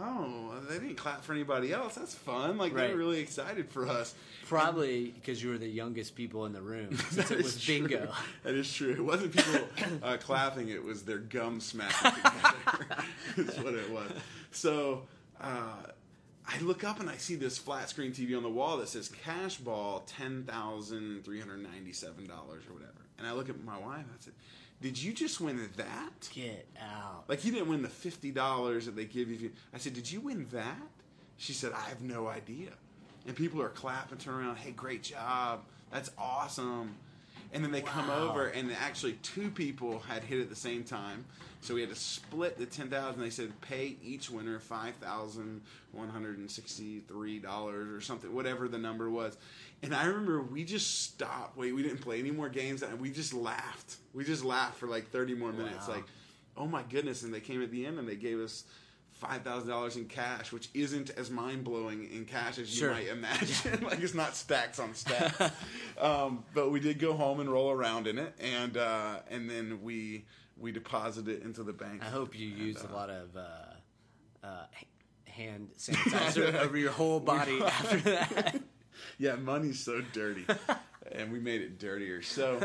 [0.00, 1.94] Oh, they didn't clap for anybody else.
[1.94, 2.58] That's fun.
[2.58, 2.88] Like Right.
[2.88, 4.14] they're really excited for us.
[4.48, 6.96] Probably because you were the youngest people in the room.
[7.10, 7.74] Since That it is was true.
[7.80, 8.12] bingo.
[8.42, 8.90] That is true.
[8.92, 9.60] It wasn't people
[10.02, 13.04] uh, clapping; it was their gum smacking together.
[13.36, 14.10] That's what it was.
[14.50, 15.02] So
[15.40, 15.74] uh,
[16.46, 19.08] I look up and I see this flat screen TV on the wall that says
[19.08, 22.92] "Cash Ball ten thousand three hundred ninety-seven dollars" or whatever.
[23.18, 24.04] And I look at my wife.
[24.10, 24.34] I said,
[24.80, 27.24] "Did you just win that?" Get out.
[27.28, 29.52] Like you didn't win the fifty dollars that they give you.
[29.72, 30.90] I said, "Did you win that?"
[31.36, 32.70] She said, "I have no idea."
[33.26, 35.64] And people are clapping, turn around, "Hey, great job!
[35.90, 36.96] That's awesome!"
[37.52, 41.24] And then they come over, and actually two people had hit at the same time,
[41.60, 43.20] so we had to split the ten thousand.
[43.20, 48.66] They said pay each winner five thousand one hundred and sixty-three dollars or something, whatever
[48.66, 49.36] the number was.
[49.84, 51.56] And I remember we just stopped.
[51.56, 53.96] Wait, we didn't play any more games, and we just laughed.
[54.12, 55.94] We just laughed for like thirty more minutes, Wow.
[55.94, 56.04] like
[56.56, 58.62] oh my goodness and they came at the end and they gave us
[59.20, 62.92] $5000 in cash which isn't as mind-blowing in cash as you Sure.
[62.92, 65.50] might imagine like it's not stacks on stacks
[66.00, 69.80] um, but we did go home and roll around in it and uh, and then
[69.82, 73.10] we we deposited it into the bank I hope you And, used uh, a lot
[73.10, 74.66] of uh, uh,
[75.26, 78.60] hand sanitizer over your whole body after that.
[79.18, 80.44] Yeah, money's so dirty,
[81.12, 82.22] and we made it dirtier.
[82.22, 82.60] So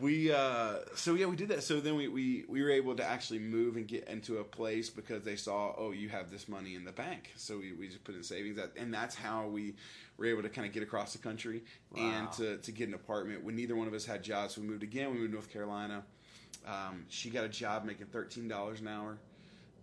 [0.00, 1.62] we, uh, so yeah, we did that.
[1.62, 4.90] So then we, we we were able to actually move and get into a place
[4.90, 7.32] because they saw, oh, you have this money in the bank.
[7.36, 9.74] So we, we just put in savings, and that's how we
[10.16, 11.62] were able to kind of get across the country
[11.96, 13.44] and to to get an apartment.
[13.44, 15.10] When neither one of us had jobs, so we moved again.
[15.10, 16.04] We moved to North Carolina.
[16.66, 19.18] Um, she got a job making thirteen dollars an hour,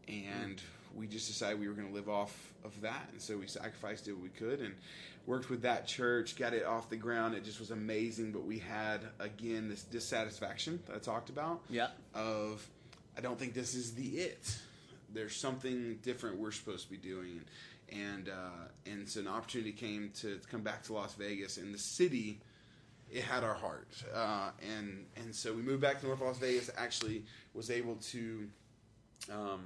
[0.07, 0.61] and
[0.95, 4.07] we just decided we were going to live off of that, and so we sacrificed
[4.07, 4.75] it what we could and
[5.25, 7.35] worked with that church, got it off the ground.
[7.35, 11.61] It just was amazing, but we had again this dissatisfaction that I talked about.
[11.69, 11.87] Yeah.
[12.13, 12.67] Of
[13.17, 14.57] I don't think this is the it.
[15.13, 17.41] There's something different we're supposed to be doing,
[17.91, 21.73] and uh, and so an opportunity came to, to come back to Las Vegas, and
[21.73, 22.39] the city
[23.11, 26.71] it had our heart, uh, and and so we moved back to North Las Vegas.
[26.75, 28.49] Actually, was able to,
[29.31, 29.65] um,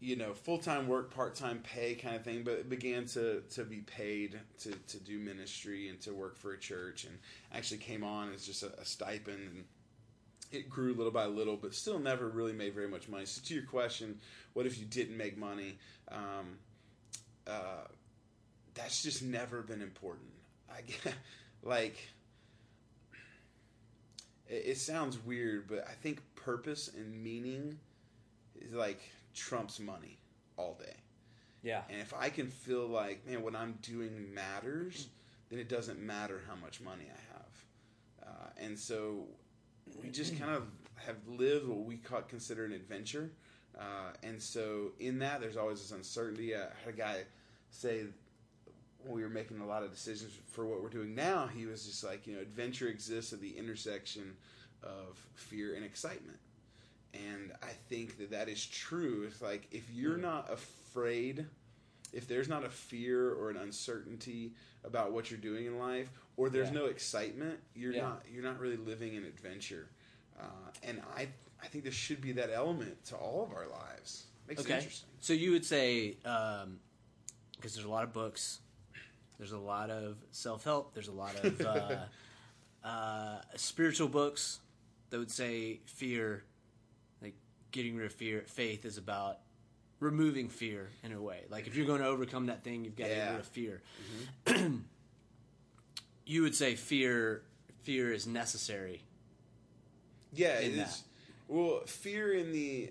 [0.00, 3.64] you know, full time work, part time pay kind of thing, but began to to
[3.64, 7.18] be paid to to do ministry and to work for a church, and
[7.52, 9.64] actually came on as just a, a stipend and
[10.52, 13.26] it grew little by little, but still never really made very much money.
[13.26, 14.18] So to your question,
[14.52, 15.78] what if you didn't make money?
[16.08, 16.58] Um,
[17.46, 17.84] uh,
[18.74, 20.30] that's just never been important.
[20.70, 21.14] I get,
[21.62, 21.96] like
[24.48, 27.78] it, it sounds weird, but I think purpose and meaning
[28.60, 29.00] is like
[29.36, 30.18] trumps money
[30.56, 30.96] all day.
[31.62, 31.82] Yeah.
[31.90, 35.08] And if I can feel like, man, what I'm doing matters,
[35.50, 38.26] then it doesn't matter how much money I have.
[38.28, 39.26] Uh, and so
[40.02, 40.64] we just kind of
[40.96, 43.30] have lived what we call, consider an adventure.
[43.78, 46.54] Uh, and so in that, there's always this uncertainty.
[46.54, 47.22] I had a guy
[47.70, 48.04] say
[49.04, 51.86] when we were making a lot of decisions for what we're doing now, he was
[51.86, 54.36] just like, you know, adventure exists at the intersection
[54.82, 56.38] of fear and excitement.
[57.24, 59.24] And I think that that is true.
[59.26, 61.46] It's like if you're not afraid,
[62.12, 64.52] if there's not a fear or an uncertainty
[64.84, 66.80] about what you're doing in life, or there's Yeah.
[66.80, 68.02] no excitement, you're Yeah.
[68.02, 69.88] not you're not really living an adventure.
[70.38, 71.28] Uh, and I
[71.62, 74.26] I think there should be that element to all of our lives.
[74.46, 75.08] Makes it interesting.
[75.20, 78.60] So you would say, because there's a lot of books,
[79.38, 81.60] there's a lot of self help, there's a lot of
[82.84, 84.60] uh, uh, spiritual books
[85.10, 86.44] that would say fear,
[87.76, 88.42] getting rid of fear.
[88.46, 89.38] Faith is about
[90.00, 91.42] removing fear in a way.
[91.50, 93.82] Like if you're going to overcome that thing, you've got to get rid of fear.
[94.46, 94.76] Mm-hmm.
[96.26, 97.42] you would say fear.
[97.82, 99.02] Fear is necessary.
[100.32, 100.88] Yeah, it that.
[100.88, 101.04] is.
[101.46, 102.90] Well, fear in the,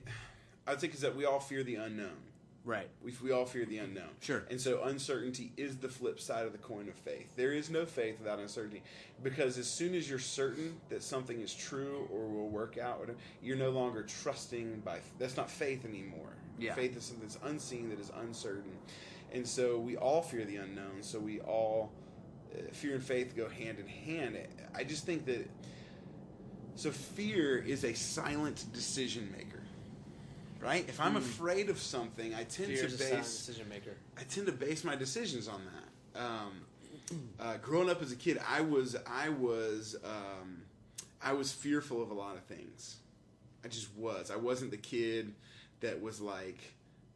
[0.66, 2.16] I think is that we all fear the unknown.
[2.66, 2.90] Right.
[3.04, 4.10] We, we all fear the unknown.
[4.22, 4.44] Sure.
[4.50, 7.32] And so uncertainty is the flip side of the coin of faith.
[7.36, 8.82] There is no faith without uncertainty.
[9.22, 13.08] Because as soon as you're certain that something is true or will work out,
[13.42, 14.98] you're no longer trusting by.
[15.20, 16.34] That's not faith anymore.
[16.58, 16.74] Yeah.
[16.74, 18.72] Faith is something that's unseen, that is uncertain.
[19.32, 21.02] And so we all fear the unknown.
[21.02, 21.92] So we all.
[22.54, 24.38] Uh, fear and faith go hand in hand.
[24.74, 25.48] I just think that.
[26.76, 29.55] So fear is a silent decision maker.
[30.62, 30.88] Right?
[30.88, 32.76] If I'm afraid of something, I tend Hmm.
[32.76, 33.92] Fear to is a silent base decision maker.
[34.18, 36.22] I tend to base my decisions on that.
[36.22, 36.62] Um,
[37.40, 40.64] uh, growing up as a kid, I was I was um,
[41.22, 42.98] I was fearful of a lot of things.
[43.64, 44.32] I just was.
[44.32, 45.34] I wasn't the kid
[45.82, 46.60] that was like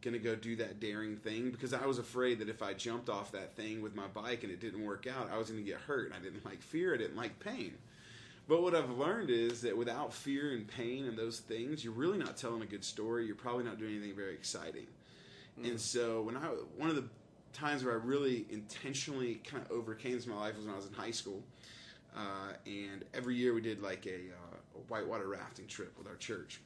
[0.02, 3.32] gonna go do that daring thing because I was afraid that if I jumped off
[3.32, 6.14] that thing with my bike and it didn't work out, I was gonna get hurt.
[6.16, 6.94] I didn't like fear.
[6.94, 7.74] I didn't like pain.
[8.50, 12.18] But what I've learned is that without fear and pain and those things, you're really
[12.18, 13.28] not telling a good story.
[13.28, 14.88] You're probably not doing anything very exciting.
[15.64, 17.04] And so when I one of the
[17.54, 20.78] times where I really intentionally kind of overcame this in my life was when I
[20.78, 21.44] was in high school.
[22.16, 26.16] Uh, and every year we did like a, uh, a whitewater rafting trip with our
[26.16, 26.60] church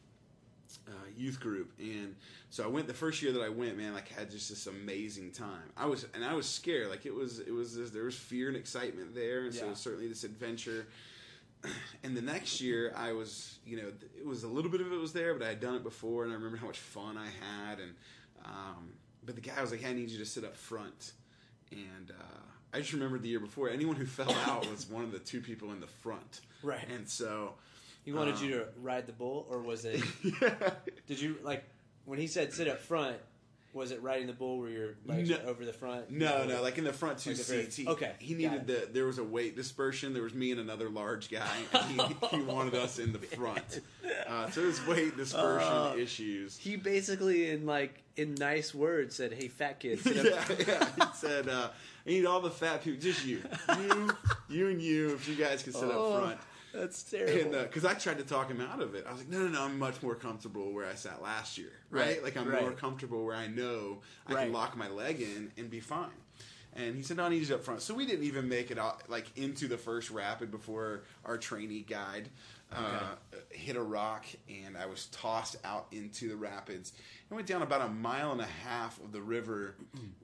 [0.87, 2.15] uh, youth group, and
[2.49, 3.77] so I went the first year that I went.
[3.77, 5.69] Man, like had just this amazing time.
[5.75, 6.89] I was and I was scared.
[6.89, 9.73] Like it was it was this, there was fear and excitement there, and so Yeah.
[9.73, 10.87] certainly this adventure.
[12.05, 13.87] And the next year, I was, you know,
[14.19, 16.23] it was a little bit of it was there, but I had done it before,
[16.25, 17.79] and I remember how much fun I had.
[17.79, 17.93] And
[18.43, 18.89] um,
[19.25, 21.13] but the guy was like, hey, "I need you to sit up front,"
[21.71, 22.41] and uh,
[22.73, 25.39] I just remembered the year before, anyone who fell out was one of the two
[25.39, 26.85] people in the front, Right.
[26.93, 27.53] And so,
[28.03, 30.03] He wanted Um, you to ride the bull, or was it?
[30.41, 30.71] yeah.
[31.07, 31.63] Did you like
[32.03, 33.15] when he said sit up front?
[33.73, 35.37] Was it riding the bull where your legs No.
[35.47, 36.11] over the front?
[36.11, 37.75] No, no, like in the front two Like the very- seats.
[37.75, 38.87] He, okay, he needed the.
[38.91, 40.13] There was a weight dispersion.
[40.13, 41.47] There was me and another large guy.
[41.87, 43.81] He, he wanted us in the front.
[44.27, 46.57] Uh, so there's weight dispersion Uh, issues.
[46.57, 50.89] He basically, in like in nice words, said, "Hey, fat kid, sit up." yeah, yeah.
[50.95, 51.69] He said, uh,
[52.05, 53.41] "I need all the fat people, just you,
[53.79, 54.11] you,
[54.49, 55.13] you, and you.
[55.15, 56.39] If you guys can sit Oh, up front."
[56.73, 57.55] That's terrible.
[57.55, 59.47] And because I tried to talk him out of it, I was like, "No, no,
[59.49, 59.61] no.
[59.63, 62.07] I'm much more comfortable where I sat last year, right?
[62.07, 62.61] Right, Like I'm right.
[62.61, 64.43] more comfortable where I know I Right.
[64.45, 66.09] can lock my leg in and be fine."
[66.75, 68.79] And he said, "No, I need you up front." So we didn't even make it
[68.79, 72.29] out like into the first rapid before our trainee guide
[72.75, 73.13] uh,
[73.51, 76.93] hit a rock, and I was tossed out into the rapids
[77.29, 79.75] and went down about a mile and a half of the river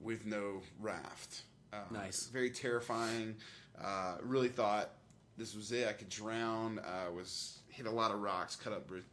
[0.01, 1.43] with no raft.
[1.71, 2.25] Uh, Nice.
[2.33, 3.35] very terrifying.
[3.79, 4.89] Uh, really thought
[5.39, 5.87] this was it.
[5.87, 6.79] I could drown.
[6.79, 9.07] Uh, was hit a lot of rocks, cut up, bruised.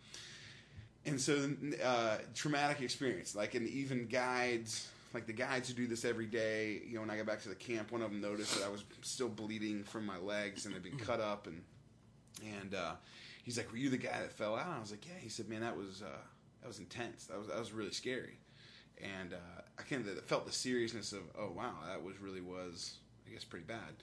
[1.04, 1.50] And so,
[1.84, 3.36] uh, traumatic experience.
[3.36, 6.82] Like, and even guides, like the guides who do this every day.
[6.86, 8.68] You know, when I got back to the camp, one of them noticed that I
[8.68, 11.46] was still bleeding from my legs and had been cut up.
[11.46, 11.62] And
[12.60, 12.94] and uh,
[13.44, 15.48] he's like, "Were you the guy that fell out?" I was like, "Yeah." He said,
[15.48, 16.18] "Man, that was uh,
[16.60, 17.26] that was intense.
[17.26, 18.38] That was that was really scary."
[19.00, 22.96] And uh, I kind of felt the seriousness of, "Oh wow, that was really was,
[23.26, 23.94] I guess, pretty bad."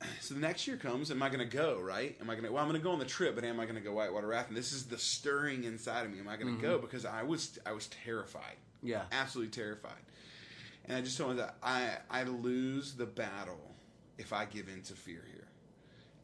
[0.20, 1.10] So the next year comes.
[1.10, 1.80] Am I going to go?
[1.80, 2.16] Right?
[2.20, 2.52] Am I going to?
[2.52, 4.26] Well, I'm going to go on the trip, but am I going to go whitewater
[4.28, 4.54] rafting?
[4.54, 6.18] This is the stirring inside of me.
[6.20, 6.74] Am I going to go?
[6.74, 6.82] Mm-hmm.
[6.86, 8.56] Because I was I was terrified.
[8.82, 9.02] Yeah.
[9.10, 10.02] absolutely terrified.
[10.86, 13.74] And I just told him that I I lose the battle
[14.18, 15.48] if I give in to fear here.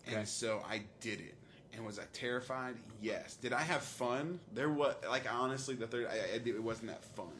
[0.06, 0.16] Okay.
[0.18, 1.34] And so I did it.
[1.72, 2.76] And was I terrified?
[3.02, 3.34] Yes.
[3.34, 4.38] Did I have fun?
[4.54, 6.06] There was like honestly the third.
[6.06, 7.32] I, I, it wasn't that fun.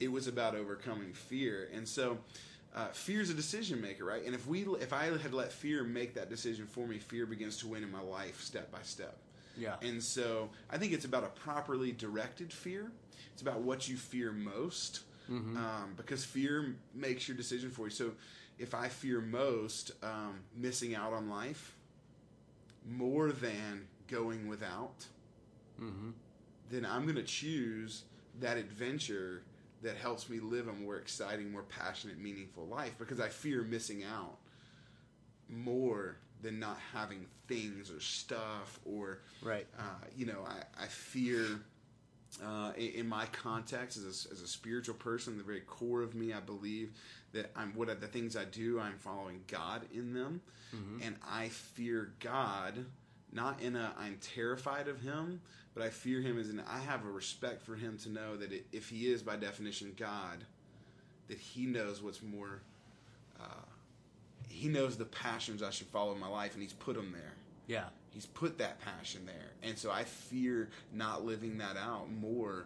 [0.00, 1.68] it was about overcoming fear.
[1.74, 2.18] And so,
[2.78, 4.24] uh, fear is a decision maker, right?
[4.24, 7.56] And if we, if I had let fear make that decision for me, fear begins
[7.58, 9.16] to win in my life step by step.
[9.56, 9.74] Yeah.
[9.82, 12.92] And so, I think it's about a properly directed fear.
[13.32, 15.00] It's about what you fear most,
[15.56, 17.90] um, because fear makes your decision for you.
[17.90, 18.12] So,
[18.60, 21.74] if I fear most um, missing out on life
[22.88, 25.04] more than going without,
[26.70, 28.04] then I'm going to choose
[28.40, 29.42] that adventure
[29.82, 34.02] that helps me live a more exciting, more passionate, meaningful life because I fear missing
[34.04, 34.38] out
[35.48, 39.66] more than not having things or stuff or Right.
[39.78, 39.82] uh,
[40.16, 41.60] you know I, I fear
[42.44, 46.14] uh, in, in my context as a, as a spiritual person the very core of
[46.14, 46.92] me I believe
[47.32, 50.40] that I'm what are the things I do I'm following God in them
[51.02, 52.84] and I fear God
[53.32, 55.40] not in a I'm terrified of him
[55.74, 58.52] but I fear him as in I have a respect for him to know that
[58.52, 60.44] it, if he is by definition God
[61.28, 62.62] that he knows what's more
[63.40, 63.64] uh,
[64.48, 67.34] he knows the passions I should follow in my life and he's put them there
[67.66, 67.84] Yeah.
[68.10, 72.64] He's put that passion there, and so I fear not living that out more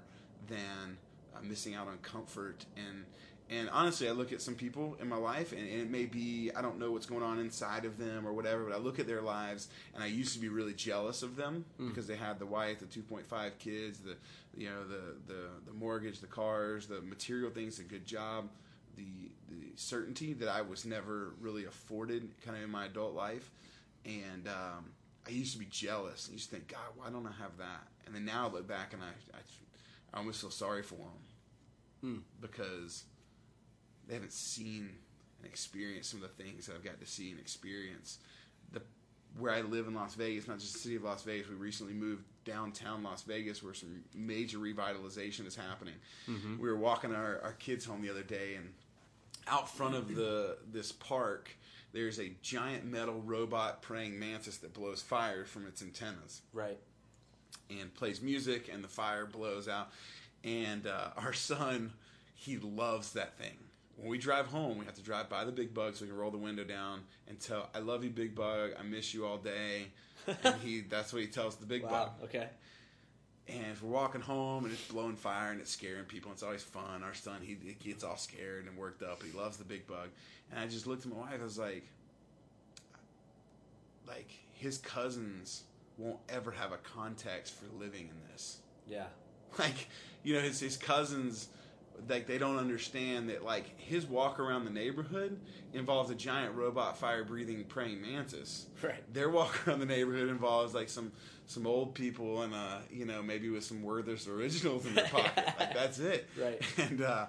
[0.48, 0.96] than
[1.36, 2.64] uh, missing out on comfort.
[2.76, 3.04] And
[3.53, 6.50] and honestly, I look at some people in my life, and, and it may be
[6.57, 9.07] I don't know what's going on inside of them or whatever, but I look at
[9.07, 12.46] their lives, and I used to be really jealous of them because they had the
[12.46, 14.16] wife, the two point five kids, the
[14.57, 18.48] you know the the the mortgage, the cars, the material things, the good job.
[18.94, 23.50] The, the certainty that I was never really afforded kind of in my adult life
[24.05, 24.90] and um,
[25.26, 26.28] I used to be jealous.
[26.28, 27.86] I used to think, God, why don't I have that?
[28.07, 29.40] And then now I look back and I, I,
[30.12, 30.96] I almost feel sorry for
[32.03, 33.05] them because
[34.12, 34.90] they haven't seen
[35.38, 38.18] and experienced some of the things that I've got to see and experience.
[38.72, 38.82] The
[39.38, 41.94] where I live in Las Vegas, not just the city of Las Vegas, we recently
[41.94, 45.94] moved downtown Las Vegas where some major revitalization is happening.
[46.28, 48.68] We were walking our, our kids home the other day and
[49.48, 51.50] out front of the this park
[51.94, 56.78] there's a giant metal robot praying mantis that blows fire from its antennas Right.
[57.70, 59.90] and plays music and the fire blows out
[60.44, 61.92] and uh, our son
[62.34, 63.56] he loves that thing
[63.97, 66.16] when we drive home we have to drive by the big bug so we can
[66.16, 69.38] roll the window down and tell i love you big bug i miss you all
[69.38, 69.86] day
[70.45, 72.49] and he that's what he tells the big bug Okay.
[73.49, 76.62] and if we're walking home and it's blowing fire and it's scaring people, it's always
[76.62, 77.03] fun.
[77.03, 80.11] Our son, he, he gets all scared and worked up, he loves the big bug.
[80.53, 81.40] And I just looked at my wife.
[81.40, 81.84] I was like,
[84.07, 85.64] like his cousins
[85.99, 88.59] won't ever have a context for living in this.
[88.88, 89.07] Yeah.
[89.59, 89.88] Like,
[90.22, 91.49] you know, his his cousins,
[92.09, 95.38] like they don't understand that like his walk around the neighborhood
[95.72, 98.66] involves a giant robot fire breathing praying mantis.
[98.82, 99.03] Right.
[99.12, 101.12] their walk around the neighborhood involves like some
[101.47, 105.45] some old people and uh you know maybe with some Werther's originals in their pocket.
[105.59, 106.28] Like that's it.
[106.38, 106.61] Right.
[106.78, 107.26] and uh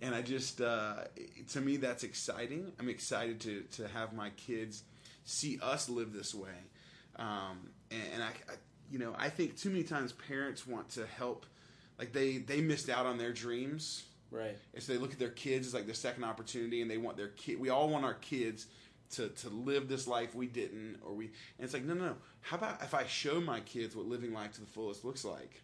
[0.00, 1.04] and I just uh
[1.50, 2.72] to me that's exciting.
[2.78, 4.84] I'm excited to to have my kids
[5.24, 6.50] see us live this way.
[7.16, 8.54] Um and, and I, I
[8.90, 11.46] you know I think too many times parents want to help
[11.98, 14.56] like they they missed out on their dreams Right.
[14.74, 17.16] and so they look at their kids as like their second opportunity, and they want
[17.16, 17.60] their kid.
[17.60, 18.66] We all want our kids
[19.12, 21.26] to to live this life we didn't, or we.
[21.26, 22.16] And it's like, no, no, no.
[22.40, 25.62] How about if I show my kids what living life to the fullest looks like,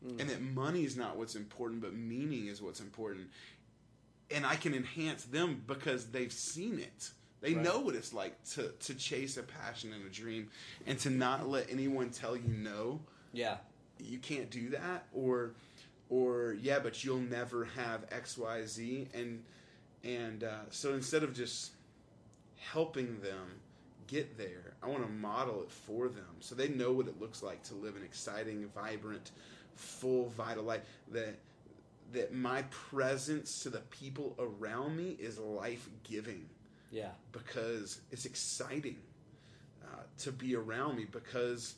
[0.00, 0.20] hmm.
[0.20, 3.26] and that money is not what's important, but meaning is what's important,
[4.30, 7.10] and I can enhance them because they've seen it.
[7.40, 7.64] They Right.
[7.64, 10.50] know what it's like to to chase a passion and a dream,
[10.86, 13.00] and to not let anyone tell you no
[13.32, 13.56] Yeah.
[13.98, 15.52] You can't do that or
[16.10, 19.42] or yeah but you'll never have xyz and
[20.02, 21.72] and uh, so instead of just
[22.58, 23.60] helping them
[24.06, 27.42] get there i want to model it for them so they know what it looks
[27.42, 29.30] like to live an exciting vibrant
[29.74, 31.36] full vital life that
[32.12, 36.46] that my presence to the people around me is life-giving
[36.92, 37.08] Yeah.
[37.32, 38.98] because it's exciting
[39.82, 41.74] uh, to be around me because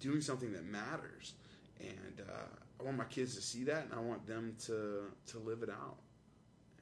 [0.00, 1.34] doing something that matters,
[1.80, 5.38] and uh, I want my kids to see that, and I want them to to
[5.38, 5.96] live it out.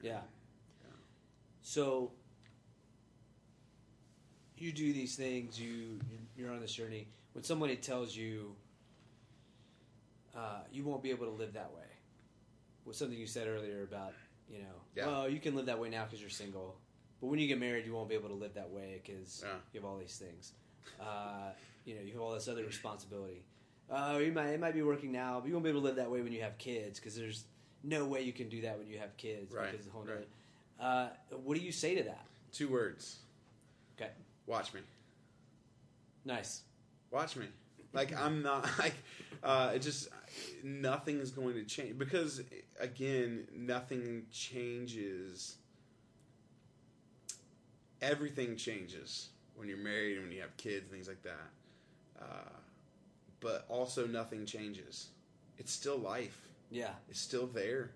[0.02, 0.20] Yeah.
[1.62, 2.12] So
[4.56, 5.60] you do these things.
[5.60, 6.00] You
[6.36, 7.08] you're on this journey.
[7.32, 8.54] When somebody tells you
[10.36, 11.82] uh, you won't be able to live that way,
[12.84, 14.12] was something you said earlier about
[14.50, 15.06] you know, Yeah.
[15.08, 16.74] well, you can live that way now because you're single,
[17.20, 19.56] but when you get married, you won't be able to live that way because Yeah.
[19.74, 20.54] you have all these things.
[20.98, 21.50] Uh,
[21.88, 23.42] you know, you have all this other responsibility.
[23.90, 25.96] Uh, you might it might be working now, but you won't be able to live
[25.96, 27.44] that way when you have kids because there's
[27.82, 30.28] no way you can do that when you have kids Right, because the whole right.
[30.78, 31.08] uh,
[31.42, 32.26] what do you say to that?
[32.52, 33.16] Two words:
[33.98, 34.10] Okay,
[34.46, 34.80] watch me,
[36.26, 36.60] nice.
[37.10, 37.46] watch me.
[37.94, 38.94] like I'm not like
[39.42, 40.08] uh, it just
[40.62, 42.42] nothing is going to change because
[42.78, 45.56] again, nothing changes.
[48.00, 51.50] Everything changes when you're married and when you have kids and things like that.
[52.20, 52.50] Uh,
[53.40, 55.08] but also, nothing changes.
[55.58, 56.48] It's still life.
[56.70, 56.90] Yeah.
[57.08, 57.90] It's still there.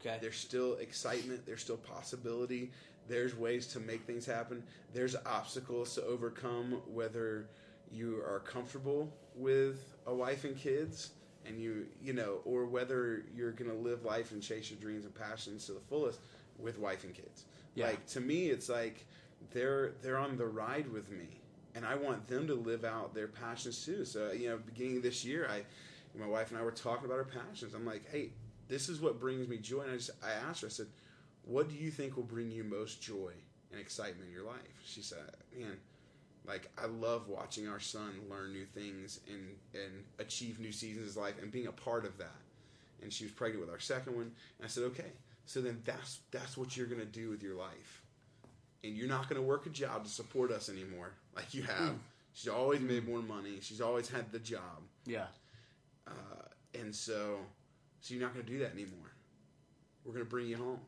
[0.00, 0.18] Okay.
[0.20, 1.44] There's still excitement.
[1.46, 2.70] There's still possibility.
[3.08, 4.62] There's ways to make things happen.
[4.92, 7.48] There's obstacles to overcome, whether
[7.90, 11.10] you are comfortable with a wife and kids,
[11.46, 15.04] and you, you know, or whether you're going to live life and chase your dreams
[15.04, 16.20] and passions to the fullest
[16.58, 17.44] with wife and kids.
[17.74, 17.88] Yeah.
[17.88, 19.04] Like to me, it's like
[19.52, 21.28] they're they're on the ride with me,
[21.74, 24.04] and I want them to live out their passions too.
[24.04, 25.62] So you know, beginning this year, I,
[26.18, 27.74] my wife and I were talking about our passions.
[27.74, 28.30] I'm like, hey,
[28.68, 29.82] this is what brings me joy.
[29.82, 30.86] And I just I asked her, I said,
[31.44, 33.32] what do you think will bring you most joy
[33.70, 34.80] and excitement in your life?
[34.84, 35.18] She said,
[35.56, 35.76] man,
[36.46, 41.04] like I love watching our son learn new things and and achieve new seasons in
[41.04, 42.36] his life and being a part of that.
[43.02, 45.12] And she was pregnant with our second one, and I said, okay,
[45.46, 48.02] so then that's that's what you're gonna do with your life,
[48.84, 51.94] and you're not gonna work a job to support us anymore like you have.
[52.34, 53.58] She's always made more money.
[53.60, 55.26] She's always had the job, Yeah.
[56.06, 56.12] uh,
[56.74, 57.38] and so
[58.00, 59.10] so you're not gonna do that anymore.
[60.04, 60.80] We're gonna bring you home.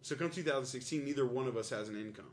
[0.00, 2.30] So come 2016, neither one of us has an income.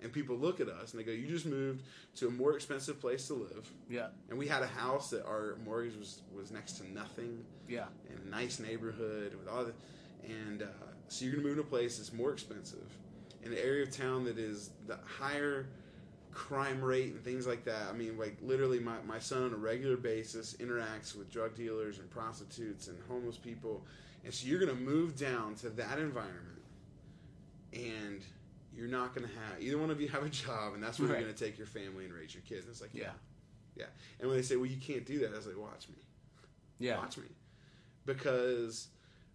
[0.00, 1.82] And people look at us and they go, "You just moved
[2.16, 4.10] to a more expensive place to live." Yeah.
[4.30, 7.88] And we had a house that our mortgage was was next to nothing, Yeah.
[8.08, 9.74] in a nice neighborhood with all the,
[10.24, 10.66] and uh,
[11.08, 12.96] so you're gonna move to a place that's more expensive,
[13.42, 15.68] in an area of town that is the higher
[16.32, 17.88] crime rate and things like that.
[17.88, 21.98] I mean, like literally, my my son on a regular basis interacts with drug dealers
[21.98, 23.84] and prostitutes and homeless people,
[24.24, 26.62] and so you're gonna move down to that environment,
[27.72, 28.22] and
[28.72, 31.18] you're not gonna have either one of you have a job, and that's where Right.
[31.20, 32.64] you're gonna take your family and raise your kids.
[32.66, 33.04] And it's like, Yeah.
[33.76, 33.86] yeah, yeah.
[34.20, 35.96] And when they say, well, you can't do that, I was like, watch me
[36.78, 36.98] Yeah.
[36.98, 37.28] watch me
[38.04, 38.88] because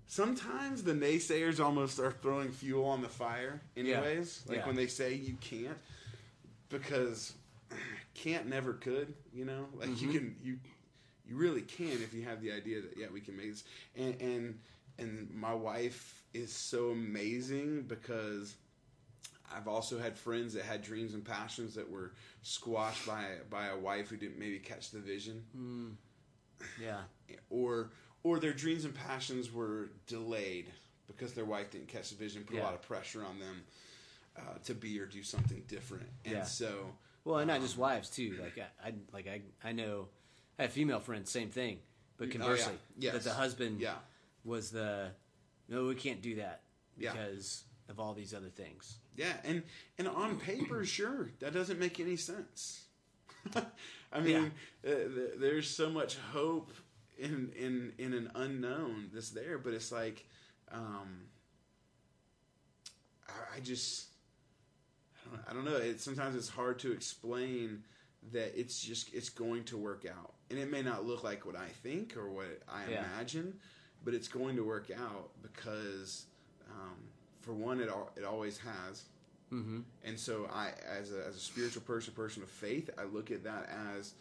[0.07, 4.67] sometimes the naysayers almost are throwing fuel on the fire anyways like Yeah.
[4.67, 5.77] when they say you can't
[6.69, 7.33] because
[8.13, 10.05] can't never could you know like Mm-hmm.
[10.11, 10.57] you can you
[11.27, 13.63] you really can if you have the idea that yeah we can make this
[13.95, 14.59] and and
[14.99, 18.55] and my wife is so amazing because
[19.55, 23.77] I've also had friends that had dreams and passions that were squashed by by a
[23.77, 25.43] wife who didn't maybe catch the vision
[26.81, 27.01] Yeah.
[27.49, 27.91] or
[28.23, 30.67] or their dreams and passions were delayed
[31.07, 32.63] because their wife didn't catch the vision, put Yeah.
[32.63, 33.63] a lot of pressure on them
[34.37, 36.43] uh, to be or do something different, and Yeah.
[36.43, 36.93] so
[37.25, 38.37] Well, and not just wives too.
[38.41, 40.07] Like I, I like I, I know
[40.57, 41.79] I have female friends, same thing.
[42.17, 42.37] But Oh, yeah.
[42.39, 43.13] conversely, Yes.
[43.13, 43.97] that the husband Yeah.
[44.43, 45.11] was the
[45.67, 46.61] no, we can't do that
[46.97, 47.11] Yeah.
[47.11, 48.97] because of all these other things.
[49.15, 49.61] yeah, and
[49.99, 52.85] and on paper, sure, that doesn't make any sense.
[54.11, 54.51] I mean,
[54.85, 56.71] uh, th- there's so much hope
[57.17, 60.25] in in in an unknown that's there, but it's like,
[60.71, 61.25] um,
[63.27, 64.07] I, I just.
[65.25, 65.77] I don't, I don't know.
[65.77, 67.83] It, sometimes it's hard to explain
[68.33, 71.55] that it's just it's going to work out, and it may not look like what
[71.55, 72.99] I think or what I Yeah.
[72.99, 73.53] imagine,
[74.03, 76.25] but it's going to work out because,
[76.69, 76.97] um,
[77.41, 79.03] for one, it al- it always has,
[79.53, 79.81] Mm-hmm.
[80.03, 83.29] and so I, as a, as a spiritual person, a person of faith, I look
[83.31, 84.13] at that as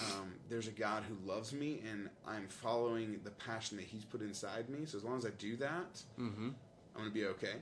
[0.00, 4.20] um, there's a God who loves me, and I'm following the passion that He's put
[4.22, 4.86] inside me.
[4.86, 6.48] So as long as I do that, Mm-hmm.
[6.96, 7.54] I'm gonna be okay.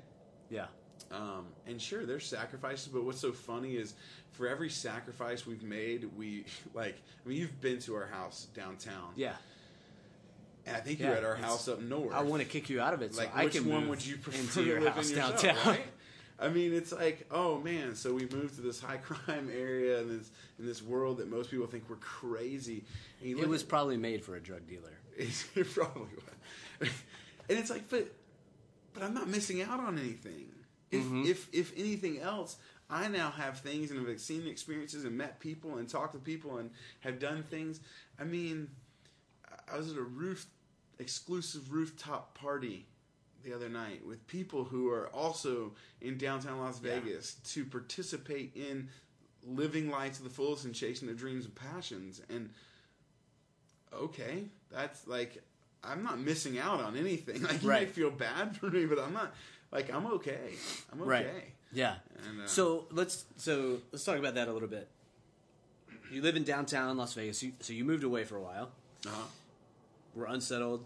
[0.51, 0.66] Yeah.
[1.11, 3.95] Um, and sure, there's sacrifices, but what's so funny is
[4.33, 6.97] for every sacrifice we've made, we like.
[7.24, 9.35] I mean, you've been to our house downtown, Yeah.
[10.66, 12.12] and I think Yeah, you're at our house up north.
[12.14, 14.05] I want to kick you out of it, so like, I which can one would
[14.05, 15.66] you prefer to your live house in yourself, downtown?
[15.66, 15.87] right?
[16.43, 20.20] I mean, it's like, oh man, so we moved to this high crime area and
[20.20, 22.84] this in this world that most people think we're crazy.
[23.22, 24.99] It was at- probably made for a drug dealer.
[25.16, 26.09] it probably
[26.80, 26.88] was.
[27.49, 28.12] and it's like, but
[28.93, 30.49] but I'm not missing out on anything.
[30.90, 31.24] If mm-hmm.
[31.26, 32.57] if if anything else,
[32.90, 36.59] I now have things and have seen experiences and met people and talked to people
[36.59, 36.70] and
[37.01, 37.80] have done things.
[38.18, 38.68] I mean,
[39.72, 40.47] I was at a roof
[40.99, 42.86] exclusive rooftop party
[43.43, 47.01] the other night with people who are also in downtown Las Yeah.
[47.01, 48.88] Vegas to participate in
[49.45, 52.51] living life to the fullest and chasing their dreams and passions and
[53.93, 55.43] okay, that's like
[55.84, 57.43] I'm not missing out on anything.
[57.49, 57.80] Like you Right.
[57.82, 59.34] may feel bad for me, but I'm not.
[59.70, 60.53] Like I'm okay.
[60.93, 61.09] I'm okay.
[61.11, 61.26] Right.
[61.72, 61.95] Yeah.
[62.28, 64.88] And, uh, so let's so let's talk about that a little bit.
[66.11, 68.70] You live in downtown Las Vegas, so you moved away for a while.
[69.07, 69.22] Uh-huh.
[70.14, 70.84] Were unsettled,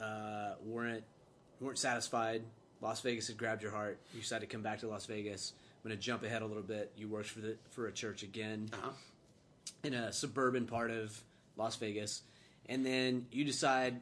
[0.00, 1.02] uh, weren't
[1.60, 2.42] weren't satisfied.
[2.80, 3.98] Las Vegas had grabbed your heart.
[4.14, 5.52] You decided to come back to Las Vegas.
[5.84, 6.92] I'm going to jump ahead a little bit.
[6.96, 8.90] You worked for the for a church again Uh-huh.
[9.84, 11.20] in a suburban part of
[11.56, 12.22] Las Vegas,
[12.68, 14.00] and then you decide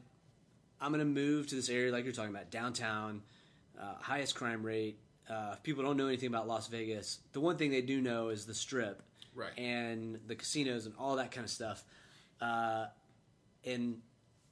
[0.81, 3.23] I'm going to move to this area like you're talking about downtown,
[3.81, 4.97] uh, highest crime rate.
[5.29, 8.47] Uh, people don't know anything about Las Vegas, the one thing they do know is
[8.47, 9.03] the Strip,
[9.35, 9.51] Right.
[9.59, 11.83] and the casinos and all that kind of stuff.
[12.41, 12.87] Uh,
[13.65, 14.01] and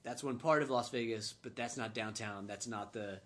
[0.06, 2.46] that's one part of Las Vegas, but that's not downtown.
[2.46, 3.20] That's not the.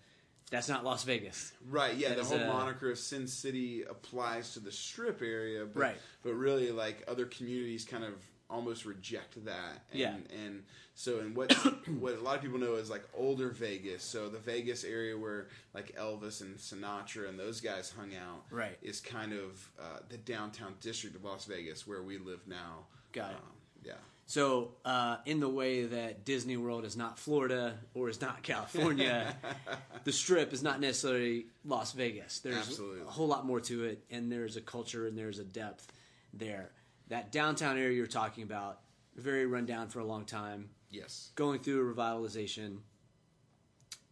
[0.49, 1.53] That's not Las Vegas.
[1.69, 5.65] Right, yeah, That the whole a- moniker of Sin City applies to the strip area,
[5.65, 5.97] but, Right.
[6.23, 8.15] but really, like other communities, kind of
[8.49, 9.85] almost reject that.
[9.91, 10.17] And, Yeah.
[10.43, 11.53] and so, and what
[11.87, 14.03] what a lot of people know is like older Vegas.
[14.03, 18.77] So the Vegas area where like Elvis and Sinatra and those guys hung out, Right.
[18.81, 22.87] is kind of uh, the downtown district of Las Vegas where we live now.
[23.13, 23.37] Got it.
[23.37, 23.41] Um,
[23.85, 23.93] yeah.
[24.27, 29.35] So, uh, in the way that Disney World is not Florida or is not California,
[30.05, 32.39] the Strip is not necessarily Las Vegas.
[32.39, 33.01] There's Absolutely.
[33.01, 35.91] a whole lot more to it, and there's a culture and there's a depth
[36.33, 36.71] there.
[37.09, 38.79] That downtown area you're talking about,
[39.17, 41.31] very run down for a long time, Yes.
[41.35, 42.77] going through a revitalization.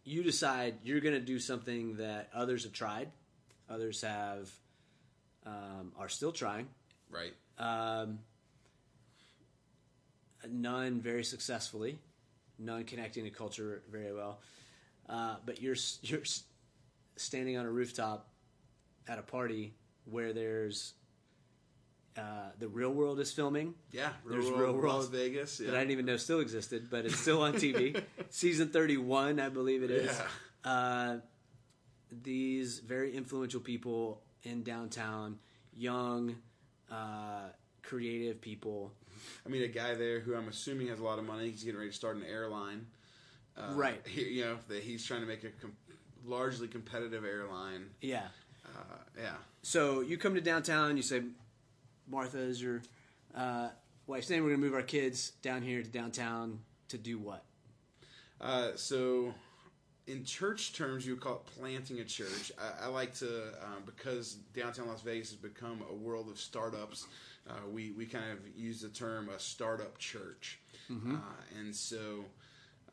[0.04, 3.08] You decide you're going to do something that others have tried,
[3.70, 4.50] others have
[5.46, 6.68] um, are still trying.
[7.10, 7.32] Right.
[7.58, 8.18] Um,
[10.48, 11.98] none very successfully,
[12.58, 14.40] none connecting to culture very well.
[15.08, 16.22] Uh, but you're you're
[17.16, 18.28] standing on a rooftop
[19.08, 19.74] at a party
[20.04, 20.94] where there's
[22.16, 23.74] uh, the real world is filming.
[23.92, 24.10] Yeah.
[24.28, 25.60] There's Real Real World World Las Vegas.
[25.60, 25.70] Yeah.
[25.70, 28.02] That I didn't even know still existed, but it's still on TV.
[28.30, 30.20] Season 31, I believe it is.
[30.64, 30.70] Yeah.
[30.70, 31.16] Uh,
[32.10, 35.38] these very influential people in downtown,
[35.76, 36.36] young,
[36.90, 37.48] uh,
[37.90, 38.92] creative people.
[39.44, 41.50] I mean, a guy there who I'm assuming has a lot of money.
[41.50, 42.86] He's getting ready to start an airline.
[43.56, 44.00] Uh, Right.
[44.06, 45.76] He, you know, that he's trying to make a com-
[46.24, 47.90] largely competitive airline.
[48.00, 48.28] Yeah.
[48.64, 49.34] Uh, yeah.
[49.62, 51.22] So you come to downtown, you say,
[52.08, 52.80] Martha is your
[53.36, 53.70] uh,
[54.06, 54.44] wife's name.
[54.44, 57.44] We're going to move our kids down here to downtown to do what?
[58.40, 59.34] Uh, so,
[60.06, 62.50] in church terms, you would call it planting a church.
[62.58, 67.06] I, I like to um, because downtown Las Vegas has become a world of startups.
[67.48, 70.58] Uh, we we kind of use the term a startup church,
[70.90, 71.16] uh,
[71.58, 72.24] and so.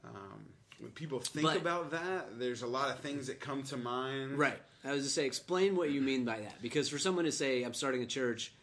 [0.03, 0.45] Um,
[0.79, 4.37] when people think But- about that, there's a lot of things that come to mind.
[4.37, 4.61] Right.
[4.83, 6.61] I was to say, explain what you mean by that.
[6.61, 8.53] Because for someone to say, I'm starting a church,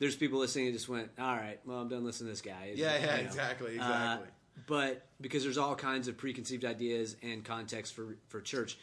[0.00, 2.72] there's people listening who just went, all right, well, I'm done listening to this guy.
[2.74, 3.28] Yeah, yeah, You know.
[3.28, 4.28] exactly, Uh, exactly.
[4.66, 8.76] but because there's all kinds of preconceived ideas and context for, for church.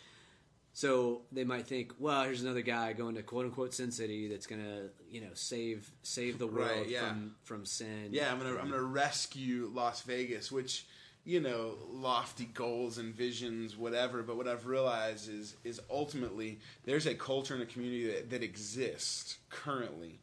[0.78, 4.46] So they might think, well, here's another guy going to quote unquote Sin City that's
[4.46, 7.08] going to, you know, save save the world Right, yeah.
[7.08, 8.10] from, from sin.
[8.12, 10.86] Yeah, I'm gonna I'm gonna rescue Las Vegas, which
[11.26, 14.22] you know, lofty goals and visions, whatever.
[14.22, 18.44] But what I've realized is is ultimately there's a culture and a community that, that
[18.44, 20.20] exists currently.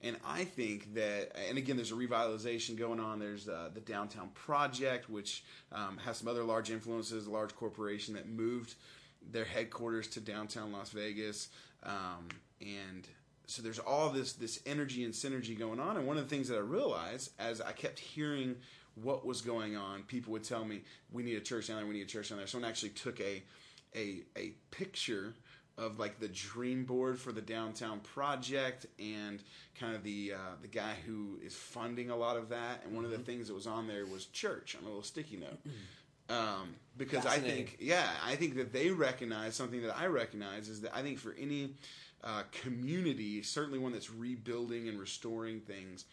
[0.00, 3.18] And I think that, and again, there's a revitalization going on.
[3.18, 8.14] There's uh, the Downtown Project, which um, has some other large influences, a large corporation
[8.14, 8.76] that moved
[9.30, 11.48] their headquarters to downtown Las Vegas.
[11.82, 12.28] Um,
[12.60, 13.06] and
[13.46, 15.96] so there's all this this energy and synergy going on.
[15.96, 18.56] And one of the things that I realized as I kept hearing
[18.94, 21.86] what was going on, people would tell me, "We need a church down there.
[21.86, 23.42] We need a church down there." Someone actually took a
[23.94, 25.34] a a picture
[25.78, 29.40] of like the dream board for the downtown project and
[29.78, 32.82] kind of the uh, the guy who is funding a lot of that.
[32.84, 35.36] And one of the things that was on there was church on a little sticky
[35.36, 35.58] note.
[36.28, 40.80] Um, because I think, yeah, I think that they recognize something that I recognize is
[40.82, 41.74] that I think for any
[42.24, 46.04] uh, community, certainly one that's rebuilding and restoring things,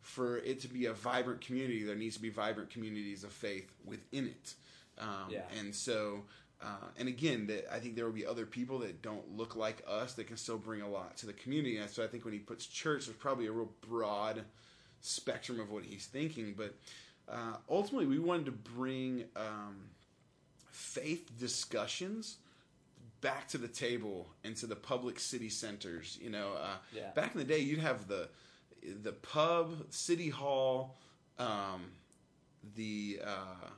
[0.00, 3.70] for it to be a vibrant community, there needs to be vibrant communities of faith
[3.84, 4.54] within it.
[4.98, 5.42] Um, Yeah.
[5.58, 6.22] And so,
[6.62, 9.82] uh, and again, that I think there will be other people that don't look like
[9.86, 11.76] us that can still bring a lot to the community.
[11.78, 14.44] And so I think when he puts church, there's probably a real broad
[15.00, 16.54] spectrum of what he's thinking.
[16.56, 16.74] But
[17.30, 19.76] uh, ultimately, we wanted to bring um,
[20.70, 22.36] faith discussions
[23.20, 26.18] back to the table and to the public city centers.
[26.20, 27.10] You know, uh, Yeah.
[27.10, 28.28] back in the day, you'd have the
[29.02, 30.96] the pub, city hall,
[31.38, 31.92] um,
[32.76, 33.68] the uh,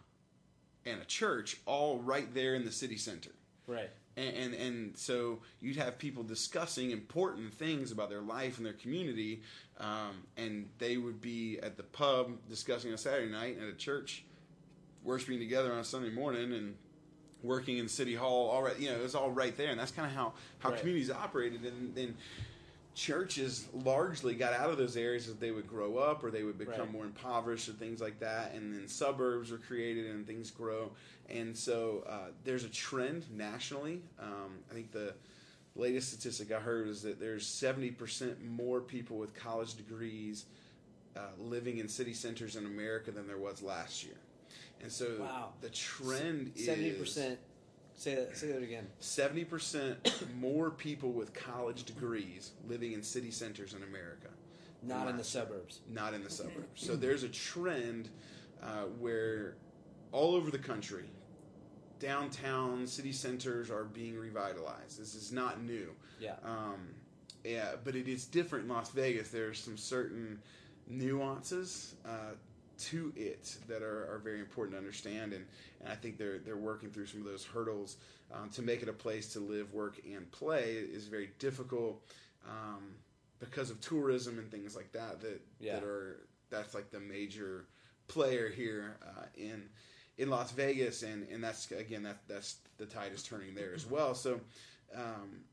[0.87, 3.31] and a church all right there in the city center.
[3.67, 3.91] Right.
[4.17, 8.75] And, and and so you'd have people discussing important things about their life and their
[8.75, 9.43] community,
[9.79, 13.77] um, and they would be at the pub discussing on Saturday night, and at a
[13.77, 14.25] church
[15.03, 16.77] worshiping together on a Sunday morning, and
[17.43, 18.49] working in City Hall.
[18.51, 20.71] All right, you know, it was all right there, and that's kind of how how
[20.71, 20.79] Right.
[20.79, 21.65] communities operated.
[21.65, 22.17] And then
[22.95, 26.59] churches largely got out of those areas as they would grow up or they would
[26.59, 26.93] become Right.
[26.93, 30.91] more impoverished or things like that and then suburbs were created and things grow
[31.31, 35.15] and so uh, there's a trend nationally um, i think the
[35.75, 40.45] latest statistic i heard is that there's 70% more people with college degrees
[41.17, 44.17] uh, living in city centers in America than there was last year.
[44.81, 45.53] And so Wow.
[45.61, 47.39] the trend is Seventy percent.
[47.95, 48.37] Say that.
[48.37, 48.87] Say that again.
[49.01, 49.97] 70%
[50.41, 54.29] more people with college degrees living in city centers in America.
[54.83, 55.81] Not in the suburbs.
[55.89, 56.67] Not in the suburbs.
[56.77, 58.09] So there's a trend
[58.63, 59.57] uh, where
[60.11, 61.05] all over the country,
[62.03, 65.01] downtown city centers are being revitalized.
[65.01, 65.89] This is not new.
[66.21, 66.35] Yeah.
[66.45, 66.89] Um,
[67.45, 69.31] yeah, but it is different in Las Vegas.
[69.31, 70.41] There's some certain
[70.89, 72.35] nuances uh,
[72.79, 75.45] to it that are, are very important to understand, and,
[75.81, 77.97] and I think they're they're working through some of those hurdles
[78.33, 82.03] um, to make it a place to live, work, and play is very difficult
[82.49, 82.95] um,
[83.39, 85.21] because of tourism and things like that.
[85.21, 85.75] That Yeah.
[85.75, 87.67] that are that's like the major
[88.09, 89.69] player here uh, in
[90.19, 93.87] in Las Vegas, and and that's again that that's the tide is turning there as
[93.87, 94.15] well.
[94.15, 94.41] So.
[94.95, 95.45] Um,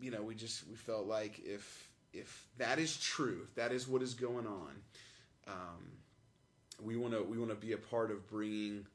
[0.00, 3.88] you know, we just we felt like if if that is true, if that is
[3.88, 4.70] what is going on,
[5.46, 5.92] um,
[6.82, 8.86] we want to we want to be a part of bringing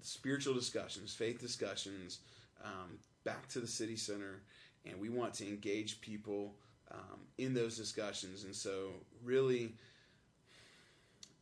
[0.00, 2.20] spiritual discussions, faith discussions,
[2.64, 4.42] um, back to the city center,
[4.84, 6.54] and we want to engage people
[6.90, 8.44] um, in those discussions.
[8.44, 8.90] And so,
[9.22, 9.74] really,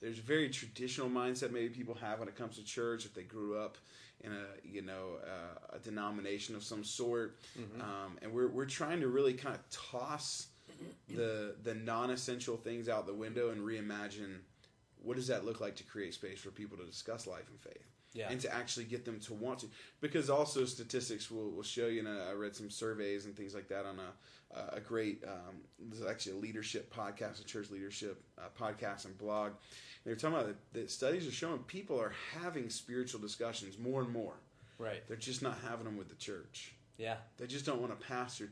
[0.02, 3.22] there's a very traditional mindset maybe people have when it comes to church if they
[3.22, 3.78] grew up
[4.22, 7.38] in a you know uh, a denomination of some sort,
[7.80, 10.48] um, and we're we're trying to really kind of toss
[11.08, 14.38] the the non-essential things out the window and reimagine
[15.02, 17.84] what does that look like to create space for people to discuss life and faith
[18.14, 18.30] Yeah.
[18.30, 19.66] and to actually get them to want to.
[20.00, 23.66] Because also statistics will, will show you and I read some surveys and things like
[23.68, 24.10] that on a,
[24.74, 25.56] a great um,
[25.92, 29.52] is actually a leadership podcast a church leadership uh, podcast and blog
[30.04, 34.10] they're talking about that, that studies are showing people are having spiritual discussions more and
[34.12, 34.34] more
[34.78, 35.02] Right.
[35.08, 37.16] they're just not having them with the church Yeah.
[37.38, 38.50] they just don't want a pastor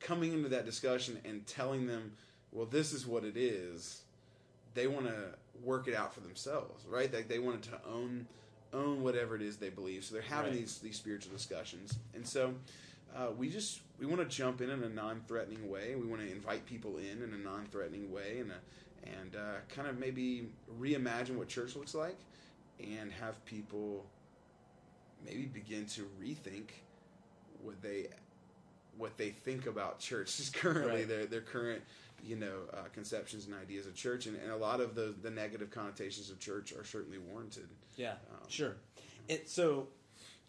[0.00, 2.12] coming into that discussion and telling them,
[2.50, 4.02] well, this is what it is.
[4.74, 5.14] They want to
[5.62, 7.12] work it out for themselves, right?
[7.12, 8.26] Like they wanted to own
[8.72, 10.02] own whatever it is they believe.
[10.02, 10.60] So they're having Right.
[10.60, 12.54] these these spiritual discussions, and so
[13.16, 15.94] uh, we just we want to jump in in a non-threatening way.
[15.94, 19.88] We want to invite people in in a non-threatening way, and a, and uh, kind
[19.88, 20.48] of maybe
[20.80, 22.16] reimagine what church looks like,
[22.80, 24.06] and have people
[25.24, 26.70] maybe begin to rethink
[27.62, 28.08] what they
[28.98, 31.08] what they think about church is currently Right.
[31.08, 31.82] their their current
[32.24, 35.30] you know uh, conceptions and ideas of church and, and a lot of the the
[35.30, 38.76] negative connotations of church are certainly warranted Yeah, Um, sure.
[39.28, 39.88] It, so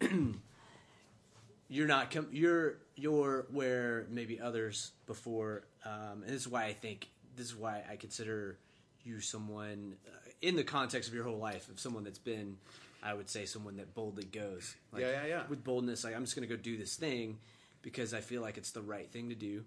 [1.74, 6.72] you're not com- you're you're where maybe others before, um, and this is why I
[6.72, 8.58] think this is why I consider
[9.02, 12.56] you someone uh, in the context of your whole life of someone that's been,
[13.02, 14.74] I would say, someone that boldly goes.
[14.92, 15.42] Like, Yeah, yeah, yeah.
[15.48, 17.38] With boldness, like I'm just going to go do this thing
[17.82, 19.64] because I feel like it's the right thing to do.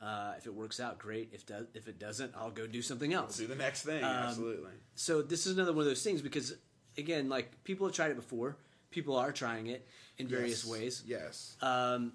[0.00, 1.30] Uh, if it works out, great.
[1.32, 3.38] If do- if it doesn't, I'll go do something else.
[3.38, 6.54] do the next thing Um, absolutely So this is another one of those things because
[6.98, 8.56] again, like people have tried it before.
[8.90, 9.86] People are trying it
[10.18, 10.72] in various Yes.
[10.72, 11.02] ways.
[11.06, 12.12] yes Um,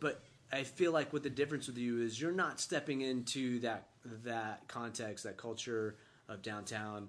[0.00, 3.88] but I feel like what the difference with you is you're not stepping into that
[4.24, 5.96] that context, that culture
[6.28, 7.08] of downtown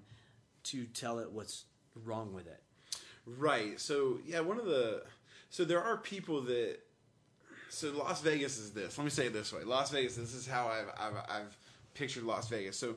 [0.64, 1.64] to tell it what's
[2.04, 2.62] wrong with it.
[3.26, 3.80] Right.
[3.80, 5.02] So yeah, one of the
[5.50, 6.78] so there are people that
[7.68, 8.96] so Las Vegas is this.
[8.96, 9.64] Let me say it this way.
[9.64, 10.14] Las Vegas.
[10.16, 11.58] This is how I've I've, I've
[11.94, 12.76] pictured Las Vegas.
[12.78, 12.94] So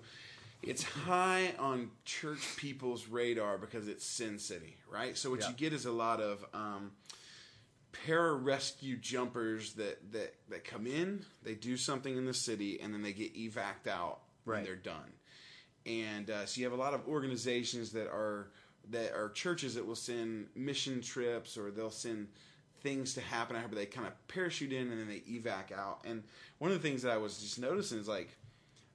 [0.63, 5.17] it's high on church people's radar because it's Sin City, right?
[5.17, 5.49] So what Yeah.
[5.49, 6.91] you get is a lot of um,
[8.05, 13.01] pararescue jumpers that that that come in, they do something in the city, and then
[13.01, 15.13] they get evac'd out when they're done.
[15.85, 18.51] And uh, so you have a lot of organizations that are
[18.89, 22.27] that are churches that will send mission trips or they'll send
[22.81, 26.01] things to happen I but they kind of parachute in and then they evac out.
[26.05, 26.23] And
[26.59, 28.29] one of the things that I was just noticing is like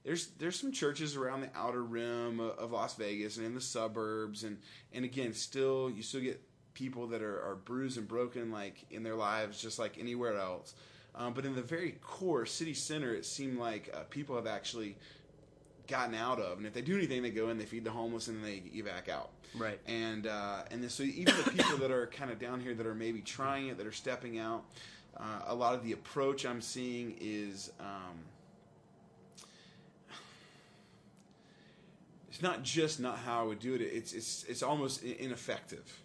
[0.05, 3.61] there's there's some churches around the outer rim of, of Las Vegas and in the
[3.61, 4.59] suburbs, and
[4.92, 6.40] and again, still you still get
[6.74, 10.74] people that are, are bruised and broken like in their lives, just like anywhere else.
[11.14, 14.96] Um, but in the very core city center, it seemed like uh, people have actually
[15.86, 18.28] gotten out of, and if they do anything, they go in, they feed the homeless,
[18.28, 19.30] and then they evac out.
[19.55, 19.78] Right.
[19.86, 22.86] And uh, and then, so even the people that are kind of down here that
[22.86, 24.64] are maybe trying it, that are stepping out,
[25.16, 27.70] uh, a lot of the approach I'm seeing is.
[27.78, 28.18] Um,
[32.33, 33.83] it's not just not how I would do it.
[33.83, 36.01] It's it's it's almost ineffective.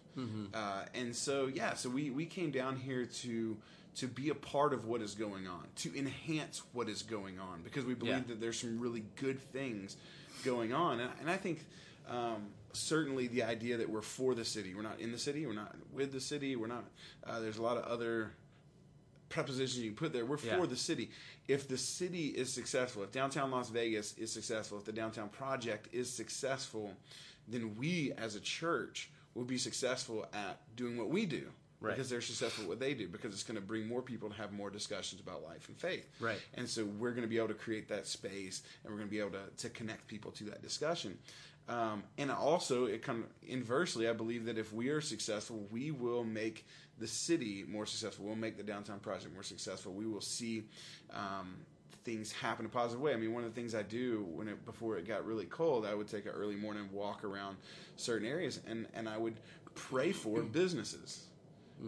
[0.52, 3.56] Uh, and so yeah, so we we came down here to
[3.96, 7.62] to be a part of what is going on, to enhance what is going on,
[7.62, 8.22] because we believe Yeah.
[8.28, 9.96] that there's some really good things
[10.44, 11.64] going on, and, and I think.
[12.10, 15.52] Um, certainly, the idea that we're for the city, we're not in the city, we're
[15.52, 16.84] not with the city, we're not.
[17.26, 18.32] Uh, there's a lot of other
[19.28, 20.24] prepositions you put there.
[20.24, 20.58] We're Yeah.
[20.58, 21.10] for the city.
[21.46, 25.88] If the city is successful, if downtown Las Vegas is successful, if the downtown project
[25.92, 26.96] is successful,
[27.46, 31.50] then we as a church will be successful at doing what we do.
[31.80, 31.94] Right.
[31.94, 34.34] Because they're successful at what they do, because it's going to bring more people to
[34.34, 36.08] have more discussions about life and faith.
[36.18, 36.40] Right.
[36.54, 39.14] And so we're going to be able to create that space, and we're going to
[39.14, 41.16] be able to, to connect people to that discussion.
[41.68, 45.92] Um, and also, it kind of inversely, I believe that if we are successful, we
[45.92, 46.66] will make
[46.98, 48.24] the city more successful.
[48.26, 49.92] We'll make the downtown project more successful.
[49.92, 50.64] We will see
[51.12, 51.56] um,
[52.04, 53.12] things happen in a positive way.
[53.12, 55.86] I mean, one of the things I do when it before it got really cold,
[55.86, 57.56] I would take an early morning walk around
[57.96, 59.36] certain areas, and and I would
[59.74, 61.24] pray for businesses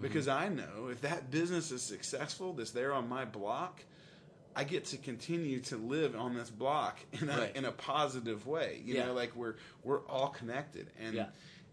[0.00, 3.82] because I know if that business is successful, that's there on my block.
[4.54, 7.56] I get to continue to live on this block in a Right.
[7.56, 8.82] in a positive way.
[8.84, 9.06] You Yeah.
[9.06, 9.54] know, like we're
[9.84, 11.26] we're all connected, and Yeah.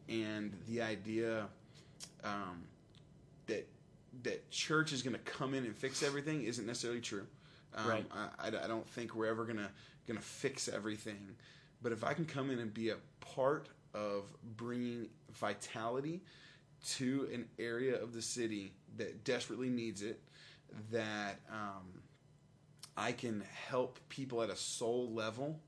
[0.09, 1.47] and the idea
[2.23, 2.63] um,
[3.47, 3.67] that
[4.23, 7.27] that church is going to come in and fix everything isn't necessarily true.
[7.75, 8.05] Um, Right.
[8.11, 9.69] I, I, I don't think we're ever gonna
[10.07, 11.35] gonna fix everything,
[11.81, 14.23] but if I can come in and be a part of
[14.55, 16.21] bringing vitality
[16.95, 20.21] to an area of the city that desperately needs it,
[20.91, 22.01] that um,
[22.95, 25.59] I can help people at a soul level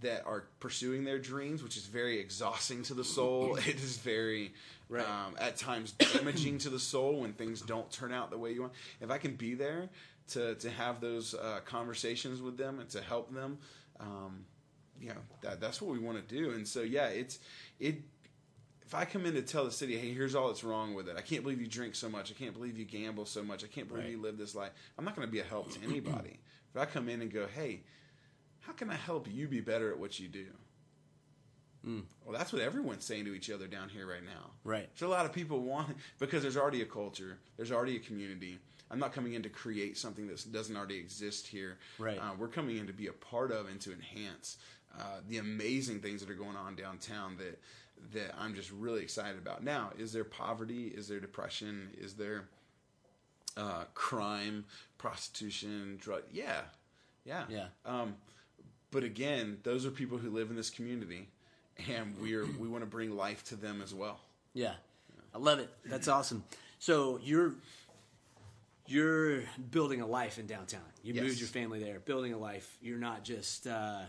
[0.00, 3.56] that are pursuing their dreams, which is very exhausting to the soul.
[3.66, 4.52] it is very,
[4.88, 5.04] Right.
[5.08, 8.62] um, at times, damaging to the soul when things don't turn out the way you
[8.62, 8.72] want.
[9.00, 9.88] If I can be there
[10.28, 13.58] to to have those uh, conversations with them and to help them,
[14.00, 14.44] um,
[15.00, 16.50] you know, that, that's what we want to do.
[16.50, 17.38] And so, yeah, it's
[17.78, 18.02] it.
[18.84, 21.16] If I come in to tell the city, hey, here's all that's wrong with it.
[21.18, 22.30] I can't believe you drink so much.
[22.30, 23.62] I can't believe you gamble so much.
[23.62, 24.12] I can't believe Right.
[24.12, 24.70] you live this life.
[24.96, 26.38] I'm not going to be a help to anybody.
[26.74, 27.82] If I come in and go, hey,
[28.68, 30.44] how can I help you be better at what you do?
[32.22, 34.50] Well, that's what everyone's saying to each other down here right now.
[34.62, 34.90] Right.
[34.94, 38.58] There's a lot of people want because there's already a culture, there's already a community.
[38.90, 41.78] I'm not coming in to create something that doesn't already exist here.
[41.98, 42.18] Right.
[42.18, 44.58] Uh, we're coming in to be a part of and to enhance
[44.98, 47.58] uh, the amazing things that are going on downtown that
[48.12, 49.64] that I'm just really excited about.
[49.64, 50.88] Now, is there poverty?
[50.88, 51.88] Is there depression?
[51.98, 52.44] Is there
[53.56, 54.66] uh, crime,
[54.98, 56.22] prostitution, drug?
[56.32, 56.60] Yeah,
[57.24, 57.66] yeah, Yeah.
[57.84, 58.14] Um,
[58.90, 61.28] but again, those are people who live in this community,
[61.88, 64.20] and we're we want to bring life to them as well.
[64.54, 64.74] Yeah,
[65.34, 65.68] I love it.
[65.84, 66.42] That's awesome.
[66.78, 67.54] So you're
[68.86, 70.80] you're building a life in downtown.
[71.02, 71.24] You Yes.
[71.24, 72.76] moved your family there, building a life.
[72.80, 74.00] You're not just uh,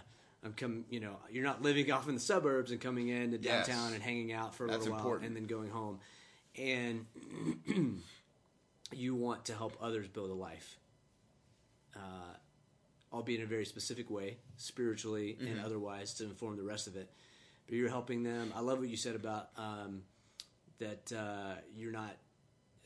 [0.43, 0.85] I'm come.
[0.89, 3.67] You know, you're not living off in the suburbs and coming into Yes.
[3.67, 5.27] downtown and hanging out for a That's little while important.
[5.27, 5.99] and then going home.
[6.57, 7.05] And
[8.93, 10.77] you want to help others build a life.
[11.95, 11.99] Uh,
[13.11, 15.47] albeit in a very specific way, spiritually Mm-hmm.
[15.47, 17.09] and otherwise, to inform the rest of it.
[17.67, 18.51] But you're helping them.
[18.55, 20.01] I love what you said about um,
[20.79, 22.15] that uh, you're not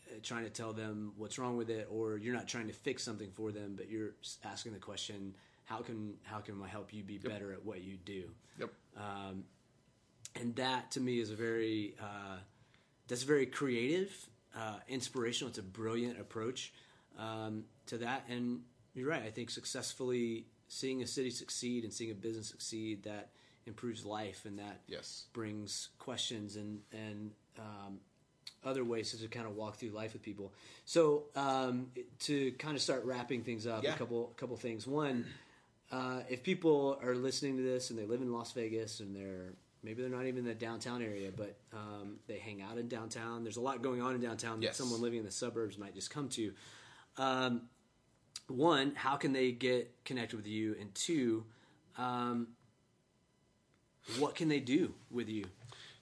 [0.09, 3.03] uh, trying to tell them what's wrong with it, or you're not trying to fix
[3.03, 7.03] something for them, but you're asking the question, "How can how can I help you
[7.03, 8.23] be better at what you do?"
[8.59, 8.69] Yep.
[8.97, 9.43] um,
[10.35, 12.37] and that to me is a very uh,
[13.07, 14.11] that's very creative,
[14.57, 15.49] uh, inspirational.
[15.49, 16.73] It's a brilliant approach
[17.17, 18.61] um, to that, and
[18.93, 19.23] you're right.
[19.23, 23.29] I think successfully seeing a city succeed and seeing a business succeed that
[23.65, 25.25] improves life and that Yes.
[25.33, 27.99] brings questions and and um,
[28.63, 30.53] other ways to kind of walk through life with people.
[30.85, 31.87] So um,
[32.21, 33.93] to kind of start wrapping things up, Yeah.
[33.93, 34.87] a couple couple things.
[34.87, 35.25] One,
[35.91, 39.53] uh, if people are listening to this and they live in Las Vegas and they're
[39.83, 43.43] maybe they're not even in the downtown area, but um, they hang out in downtown.
[43.43, 44.77] There's a lot going on in downtown Yes.
[44.77, 46.53] that someone living in the suburbs might just come to.
[47.17, 47.63] Um,
[48.47, 50.75] one, how can they get connected with you?
[50.79, 51.45] And two,
[51.97, 52.49] um,
[54.19, 55.45] what can they do with you?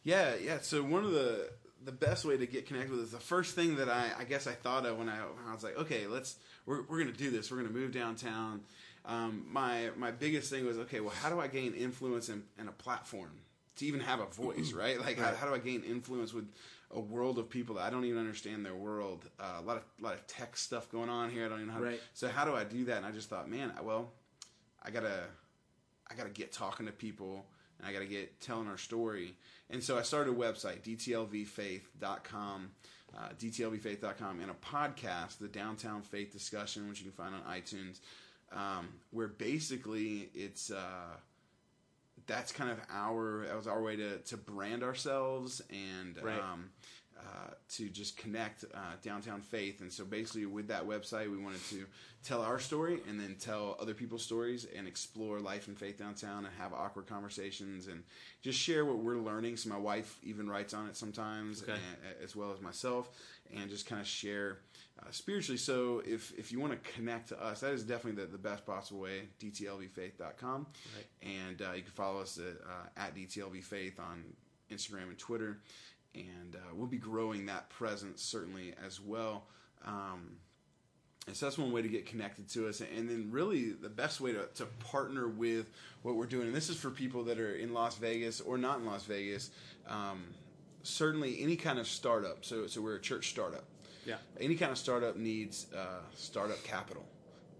[0.03, 0.59] Yeah, yeah.
[0.61, 1.49] So one of the
[1.83, 4.45] the best way to get connected with is the first thing that I, I guess
[4.45, 7.31] I thought of when I, when I was like, okay, let's we're we're gonna do
[7.31, 7.51] this.
[7.51, 8.61] We're gonna move downtown.
[9.05, 10.99] Um, my my biggest thing was okay.
[10.99, 13.31] Well, how do I gain influence and, and a platform
[13.77, 14.99] to even have a voice, right?
[14.99, 16.47] Like, How, how do I gain influence with
[16.93, 19.29] a world of people that I don't even understand their world?
[19.39, 21.45] Uh, a lot of a lot of tech stuff going on here.
[21.45, 21.79] I don't even know how.
[21.79, 22.97] To, So how do I do that?
[22.97, 24.11] And I just thought, man, well,
[24.83, 25.23] I gotta
[26.09, 27.45] I gotta get talking to people
[27.79, 29.35] and I gotta get telling our story.
[29.69, 32.71] And so I started a website, dtlvfaith.com,
[33.17, 37.99] uh, dtlvfaith.com, and a podcast, the Downtown Faith Discussion, which you can find on iTunes,
[38.51, 41.15] um, where basically it's uh,
[42.31, 46.39] that's kind of our that was our way to to brand ourselves and Right.
[46.39, 46.69] um,
[47.19, 49.81] uh, to just connect uh, downtown faith.
[49.81, 51.85] And so basically, with that website, we wanted to
[52.23, 56.45] tell our story and then tell other people's stories and explore life and faith downtown
[56.45, 58.03] and have awkward conversations and
[58.41, 59.57] just share what we're learning.
[59.57, 61.73] So my wife even writes on it sometimes, Okay.
[61.73, 63.09] and, as well as myself,
[63.55, 64.57] and just kind of share
[65.01, 65.57] uh, spiritually.
[65.57, 68.65] So if if you want to connect to us, that is definitely the, the best
[68.65, 69.23] possible way.
[69.39, 71.05] DTLVfaith.com, Right.
[71.21, 74.23] and uh, you can follow us at, uh, at DTLVfaith on
[74.71, 75.59] Instagram and Twitter,
[76.15, 79.45] and uh, we'll be growing that presence certainly as well.
[79.85, 80.37] Um,
[81.27, 82.81] and so that's one way to get connected to us.
[82.81, 85.69] And then, really, the best way to, to partner with
[86.01, 88.79] what we're doing, and this is for people that are in Las Vegas or not
[88.79, 89.51] in Las Vegas,
[89.87, 90.23] um,
[90.81, 92.43] certainly any kind of startup.
[92.43, 93.65] So, so we're a church startup.
[94.05, 94.15] Yeah.
[94.39, 97.05] Any kind of startup needs uh, startup capital.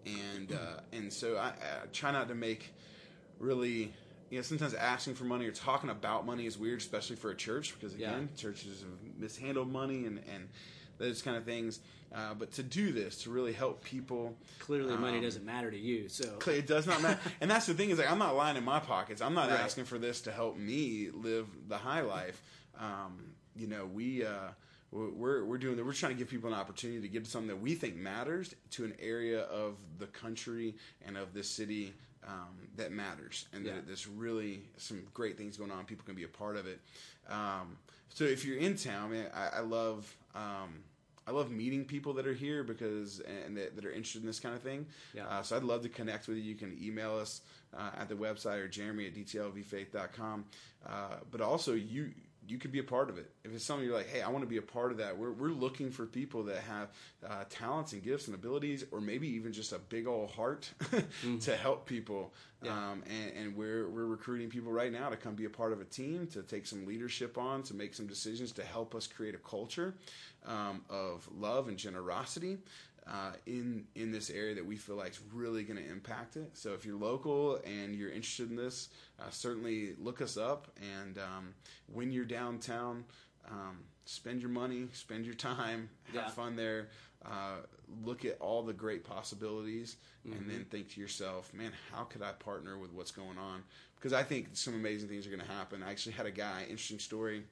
[0.06, 2.74] And, uh, and so I, I try not to make
[3.40, 3.94] really
[4.30, 7.36] you know sometimes asking for money or talking about money is weird especially for a
[7.36, 8.38] church because again Yeah.
[8.38, 10.48] churches have mishandled money and and
[11.00, 11.80] those kind of things
[12.14, 15.78] uh, but to do this to really help people Clearly, money um, doesn't matter to
[15.78, 16.08] you.
[16.10, 18.64] So it does not matter and that's the thing is like i'm not lying in
[18.64, 19.60] my pockets i'm not Right.
[19.60, 22.42] asking for this to help me live the high life
[22.80, 24.50] um, you know we uh,
[24.92, 27.76] we're, we're doing we're trying to give people an opportunity to to something that we
[27.76, 30.76] think matters to an area of the country
[31.06, 31.94] and of this city
[32.28, 33.76] um, that matters and Yeah.
[33.76, 36.80] that there's really some great things going on people can be a part of it
[37.30, 37.78] um,
[38.10, 40.84] so if you're in town man I, I love um,
[41.28, 44.40] I love meeting people that are here because and that, that are interested in this
[44.40, 44.88] kind of thing.
[45.14, 45.28] Yeah.
[45.28, 46.44] Uh, so I'd love to connect with you.
[46.44, 47.42] You can email us
[47.78, 50.46] uh, at the website or Jeremy at dtlvfaith.com.
[50.86, 50.92] Uh,
[51.30, 52.12] but also you
[52.52, 53.32] you could be a part of it.
[53.46, 55.18] If it's something you're like, hey, I want to be a part of that.
[55.18, 56.90] We're we're looking for people that have
[57.26, 60.70] uh, talents and gifts and abilities, or maybe even just a big old heart
[61.42, 62.34] to help people.
[62.62, 62.72] Yeah.
[62.72, 65.80] Um, and, and we're we're recruiting people right now to come be a part of
[65.80, 69.34] a team, to take some leadership on, to make some decisions, to help us create
[69.34, 69.96] a culture
[70.46, 72.58] um, of love and generosity
[73.08, 76.52] uh, in in this area that we feel like is really going to impact it.
[76.54, 78.90] So if you're local and you're interested in this,
[79.20, 80.68] uh, certainly look us up.
[81.00, 81.54] And um,
[81.92, 83.04] when you're downtown,
[83.50, 86.30] um, spend your money, spend your time, have Yeah.
[86.30, 86.90] fun there.
[87.26, 87.58] Uh,
[88.04, 92.32] look at all the great possibilities, and then think to yourself, "Man, how could I
[92.32, 93.64] partner with what's going on?"
[93.96, 95.84] Because I think some amazing things are going to happen.
[95.84, 97.44] I actually had a guy, interesting story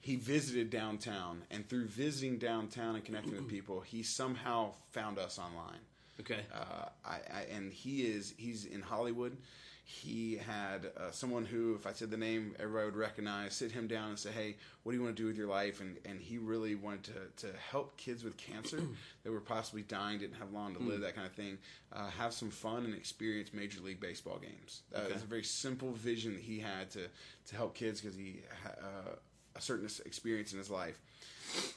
[0.00, 5.38] he visited downtown and through visiting downtown and connecting with people he somehow found us
[5.38, 5.80] online.
[6.20, 9.36] Okay, uh, I, I, and he is he's in hollywood.
[9.84, 13.86] He had uh, someone who if i said the name everybody would recognize sit him
[13.86, 15.82] down and say hey what do you want to do with your life?
[15.82, 17.04] And, and he really wanted
[17.36, 18.78] to, to help kids with cancer
[19.22, 21.58] that were possibly dying didn't have long to live that kind of thing
[21.92, 24.82] uh, have some fun and experience major league baseball games.
[24.94, 25.12] Uh, Okay.
[25.14, 27.00] it's a very simple vision that he had to,
[27.48, 29.10] to help kids because he uh,
[29.58, 30.98] a certain experience in his life.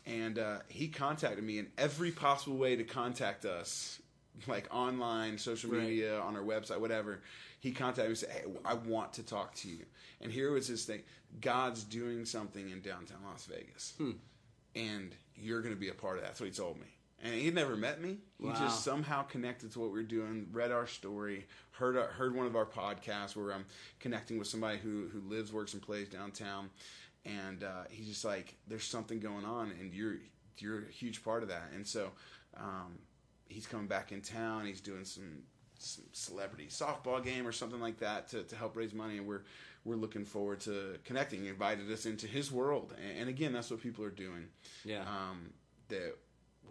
[0.05, 3.99] And uh, he contacted me in every possible way to contact us
[4.47, 5.81] like online social Right.
[5.83, 7.21] media on our website whatever.
[7.59, 9.85] He contacted me and said hey i want to talk to you.
[10.21, 11.01] And here was his thing.
[11.41, 13.93] God's doing something in downtown las vegas.
[13.97, 14.11] Hmm.
[14.75, 16.27] and you're going to be a part of that.
[16.29, 16.85] That's what he told me.
[17.23, 18.17] And he'd never met me.
[18.39, 18.55] He Wow.
[18.55, 22.55] just somehow connected to what we are doing read our story heard heard one of
[22.55, 23.65] our podcasts where i'm
[23.99, 26.69] connecting with somebody who, who lives works and plays downtown
[27.25, 30.17] and uh, he's just like, "There's something going on, and you're
[30.57, 32.11] you're a huge part of that." And so
[32.57, 32.97] um,
[33.47, 34.65] he's coming back in town.
[34.65, 35.43] He's doing some,
[35.79, 39.43] some celebrity softball game or something like that to, to help raise money, and we're
[39.85, 41.41] we're looking forward to connecting.
[41.41, 44.47] He invited us into his world, and, and again, that's what people are doing.
[44.85, 45.01] Yeah.
[45.01, 45.51] um,
[45.89, 46.15] that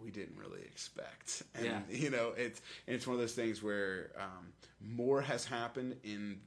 [0.01, 1.79] we didn't really expect, and Yeah.
[1.89, 6.39] you know, it's it's one of those things where um, more has happened in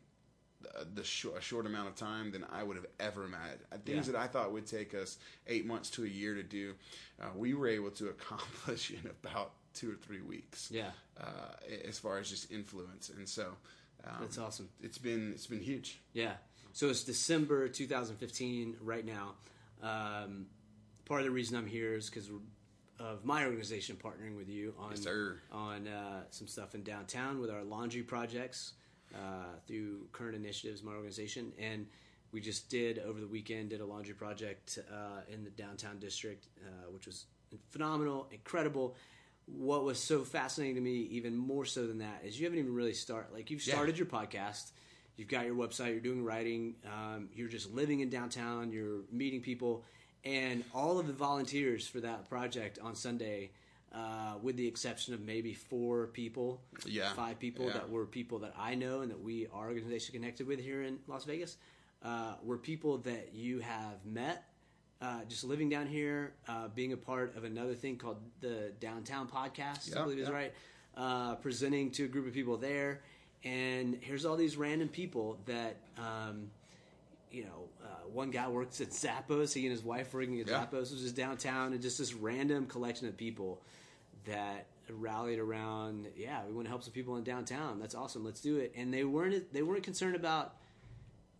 [0.95, 3.61] the, short, a short amount of time than I would have ever imagined.
[3.73, 4.13] Uh, Things Yeah.
[4.13, 6.75] that I thought would take us eight months to a year to do,
[7.21, 10.69] uh, we were able to accomplish in about two or three weeks.
[10.71, 10.91] Yeah.
[11.21, 11.27] Uh,
[11.89, 13.57] as far as just influence, and so
[14.05, 14.69] um, That's awesome.
[14.83, 16.01] It's been it's been huge.
[16.13, 16.33] Yeah.
[16.73, 19.35] So it's December 2015 right now.
[19.83, 20.47] Um,
[21.05, 22.29] part of the reason I'm here is because
[22.99, 25.07] of my organization partnering with you on Yes,
[25.53, 28.73] on uh, some stuff in downtown with our laundry projects
[29.15, 31.87] uh, through current initiatives, my organization, and
[32.33, 36.49] we just did over the weekend did a laundry project uh, in the downtown district,
[36.67, 37.27] uh, which was
[37.71, 38.97] phenomenal, incredible.
[39.47, 42.75] What was so fascinating to me, even more so than that, is you haven't even
[42.75, 43.33] really started.
[43.33, 43.75] Like you've Yeah.
[43.75, 44.73] started your podcast,
[45.17, 49.41] you've got your website, you're doing writing, um, you're just living in downtown, you're meeting
[49.41, 49.85] people,
[50.25, 53.51] and all of the volunteers for that project on Sunday,
[53.95, 57.13] uh, with the exception of maybe four people, Yeah.
[57.15, 57.75] five people Yeah.
[57.75, 60.99] that were people that I know and that we our organization connected with here in
[61.07, 61.57] Las Vegas,
[62.03, 64.51] uh, were people that you have met
[65.01, 69.29] uh, just living down here, uh, being a part of another thing called the Downtown
[69.29, 70.55] Podcast, I Yeah, believe is right,
[70.97, 73.03] uh, presenting to a group of people there.
[73.43, 76.51] And here's all these random people that, um,
[77.31, 79.53] you know, uh, one guy works at Zappos.
[79.53, 80.65] He and his wife working at Yeah.
[80.65, 83.61] Zappos, which is downtown, and just this random collection of people
[84.27, 86.07] that rallied around.
[86.17, 87.79] Yeah, we want to help some people in downtown.
[87.79, 88.25] That's awesome.
[88.25, 88.73] Let's do it.
[88.77, 90.55] And they weren't they weren't concerned about.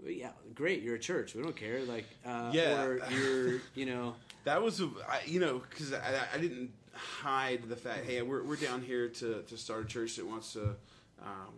[0.07, 0.83] Yeah, great.
[0.83, 1.35] You're a church.
[1.35, 1.83] We don't care.
[1.85, 2.83] Like, uh, Yeah.
[2.85, 4.15] or you're, you know,
[4.45, 8.05] That was, a, I, you know, because I, I didn't hide the fact.
[8.05, 10.75] Hey, we're, we're down here to, to start a church that wants to,
[11.23, 11.55] um,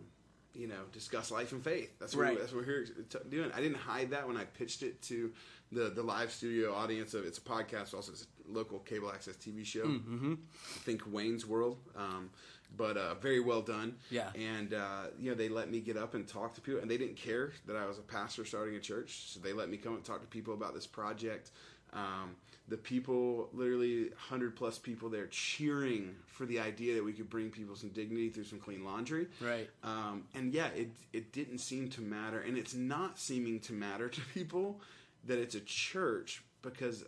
[0.53, 1.91] you know, discuss life and faith.
[1.99, 2.39] That's what Right.
[2.39, 3.51] that's what we're here t- doing.
[3.53, 5.31] I didn't hide that when I pitched it to
[5.73, 9.35] the the live studio audience of it's a podcast, also it's a local cable access
[9.35, 9.85] TV show.
[9.85, 10.33] Mm-hmm.
[10.33, 12.29] I think Wayne's World, um,
[12.75, 13.95] but uh, very well done.
[14.09, 14.29] Yeah.
[14.35, 16.97] and uh, you know they let me get up and talk to people, and they
[16.97, 19.95] didn't care that I was a pastor starting a church, so they let me come
[19.95, 21.51] and talk to people about this project.
[21.93, 22.35] Um,
[22.67, 27.49] the people, literally hundred plus people there, cheering for the idea that we could bring
[27.49, 29.27] people some dignity through some clean laundry.
[29.39, 29.69] Right.
[29.83, 34.09] Um, and yeah, it it didn't seem to matter, and it's not seeming to matter
[34.09, 34.81] to people
[35.25, 37.05] that it's a church because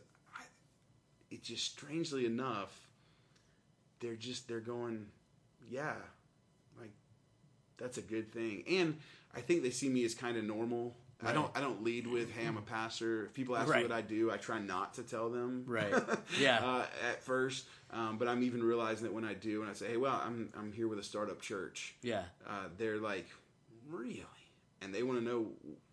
[1.32, 2.88] it just strangely enough,
[4.00, 5.08] they're just they're going,
[5.70, 5.94] yeah,
[6.80, 6.92] like
[7.78, 8.98] that's a good thing, and
[9.36, 10.96] I think they see me as kind of normal.
[11.22, 13.26] I don't I don't lead with hey I'm a pastor.
[13.26, 13.80] If people ask Right.
[13.80, 15.66] me what I do, I try not to tell them.
[15.68, 15.94] Right.
[16.40, 16.60] Yeah.
[16.66, 19.88] uh, at first, um, but I'm even realizing that when I do, and I say,
[19.90, 23.28] hey, well, I'm I'm here with a startup church yeah, uh, they're like,
[23.90, 24.24] really,
[24.82, 25.48] and they want to know,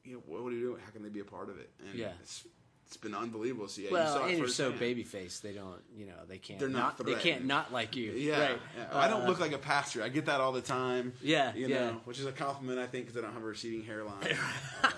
[0.05, 0.80] you know, what, what are you doing?
[0.84, 1.70] How can they be a part of it?
[1.91, 2.12] And Yeah.
[2.22, 2.47] it's,
[2.87, 3.68] it's been unbelievable.
[3.68, 4.80] So yeah, you well, saw it and you're so firsthand.
[4.80, 5.43] baby faced.
[5.43, 6.61] They don't, you know, they can't.
[6.61, 8.12] They're not They can't not like you.
[8.12, 8.59] Yeah, Right.
[8.76, 8.89] yeah.
[8.93, 10.03] I don't Uh, look like a pastor.
[10.03, 11.12] I get that all the time.
[11.20, 11.78] Yeah, you yeah.
[11.91, 14.37] know, which is a compliment I think because I don't have a receding hairline.
[14.84, 14.91] uh,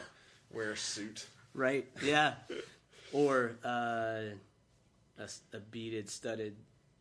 [0.51, 1.27] wear a suit.
[1.55, 1.87] Right.
[2.03, 2.35] Yeah.
[3.13, 3.69] or uh,
[5.19, 6.57] a, a beaded, studded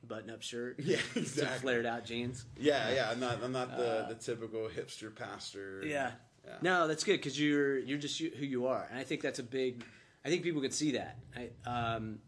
[0.08, 0.80] button-up shirt.
[0.84, 1.60] Yeah, exactly.
[1.60, 2.46] flared out jeans.
[2.58, 3.10] Yeah, yeah.
[3.12, 3.44] I'm not.
[3.44, 5.82] I'm not the, the typical hipster pastor.
[5.84, 6.12] Uh, Yeah.
[6.46, 6.54] Yeah.
[6.62, 9.44] No, that's good because you're you're just who you are, and I think that's a
[9.44, 9.84] big.
[10.28, 11.18] I think people can see that.
[11.38, 12.20] I, um,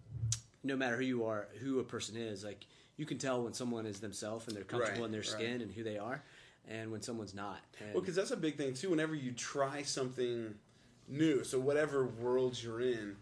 [0.64, 3.86] no matter who you are, who a person is, like you can tell when someone
[3.86, 5.28] is themselves and they're comfortable Right, in their right.
[5.30, 6.24] skin and who they are,
[6.70, 7.60] and when someone's not.
[7.82, 8.90] And, Well, because that's a big thing too.
[8.90, 10.56] Whenever you try something
[11.10, 13.18] new, so whatever world you're in,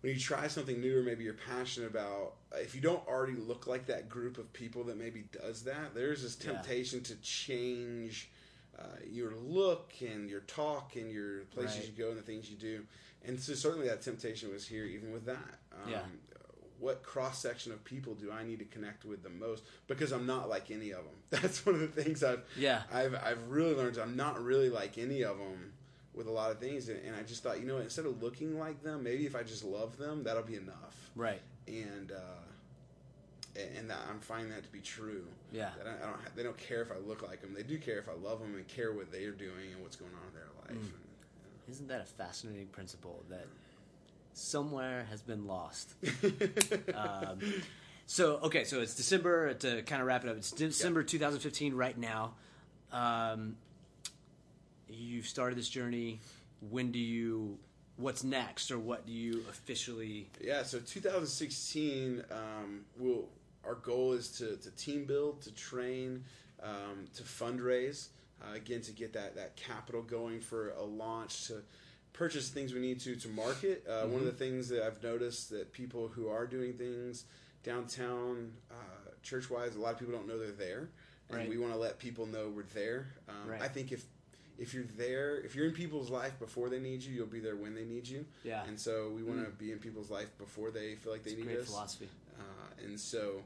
[0.00, 3.68] when you try something new or maybe you're passionate about, if you don't already look
[3.68, 6.54] like that group of people that maybe does that, there's this Yeah.
[6.54, 8.28] temptation to change
[8.76, 11.86] uh, your look and your talk and your places Right.
[11.86, 12.84] you go and the things you do.
[13.26, 15.58] And so certainly that temptation was here even with that.
[15.72, 16.02] Um, Yeah.
[16.80, 19.62] What cross section of people do I need to connect with the most?
[19.86, 21.14] Because I'm not like any of them.
[21.30, 22.82] That's one of the things I've Yeah.
[22.92, 25.72] I've I've really learned I'm not really like any of them
[26.12, 28.58] with a lot of things, and, and I just thought, you know, instead of looking
[28.58, 31.10] like them, maybe if I just love them, that'll be enough.
[31.16, 31.40] right.
[31.66, 35.24] And uh, and- that I'm finding that to be true.
[35.52, 35.70] Yeah.
[35.78, 36.36] That I, I don't.
[36.36, 37.54] They don't care if I look like them.
[37.54, 39.96] They do care if I love them and care what they are doing and what's
[39.96, 40.86] going on in their life.
[40.86, 40.98] Mm.
[41.68, 43.46] Isn't that a fascinating principle that
[44.32, 45.94] somewhere has been lost?
[46.94, 47.38] um,
[48.06, 50.36] so okay, so it's December to kind of wrap it up.
[50.36, 52.34] It's December 2015 right now.
[52.92, 53.56] Um,
[54.88, 56.20] you've started this journey.
[56.70, 57.58] When do you?
[57.96, 60.28] What's next, or what do you officially?
[60.40, 63.28] Yeah, so 2016, um, we'll,
[63.64, 66.24] our goal is to, to team build, to train,
[66.60, 68.08] um, to fundraise,
[68.54, 71.62] again, to get that, that capital going for a launch, to
[72.12, 73.84] purchase things we need to to market.
[73.88, 77.24] Uh, One of the things that I've noticed that people who are doing things
[77.62, 80.88] downtown, uh, church wise, a lot of people don't know they're there.
[81.30, 81.48] And Right.
[81.48, 83.06] we want to let people know we're there.
[83.28, 83.62] Um, Right.
[83.62, 84.04] I think if
[84.56, 87.56] if you're there, if you're in people's life before they need you, you'll be there
[87.56, 88.24] when they need you.
[88.44, 88.62] Yeah.
[88.64, 91.38] And so we want to be in people's life before they feel like they It's
[91.40, 91.66] need great us.
[91.66, 92.08] philosophy.
[92.38, 93.42] Uh, and so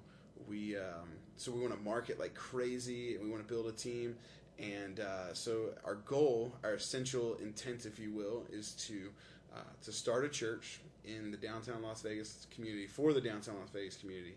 [0.47, 3.73] we um, so we want to market like crazy, and we want to build a
[3.73, 4.17] team.
[4.59, 9.11] And uh, so our goal, our essential intent, if you will, is to
[9.55, 13.71] uh, to start a church in the downtown Las Vegas community for the downtown Las
[13.73, 14.35] Vegas community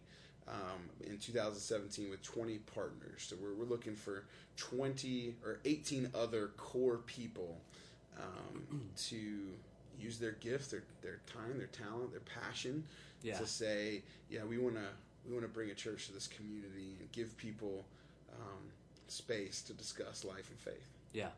[0.48, 3.26] um, in 2017 with 20 partners.
[3.30, 4.24] So we're, we're looking for
[4.58, 7.58] 20 or 18 other core people
[8.18, 9.18] um, to
[10.00, 12.84] use their gift, their their time, their talent, their passion
[13.24, 13.38] Yeah.
[13.38, 14.88] to say, yeah, we want to
[15.28, 17.86] we want to bring a church to this community and give people
[18.34, 18.62] um,
[19.12, 20.88] space to discuss life and faith.
[21.14, 21.30] Yeah,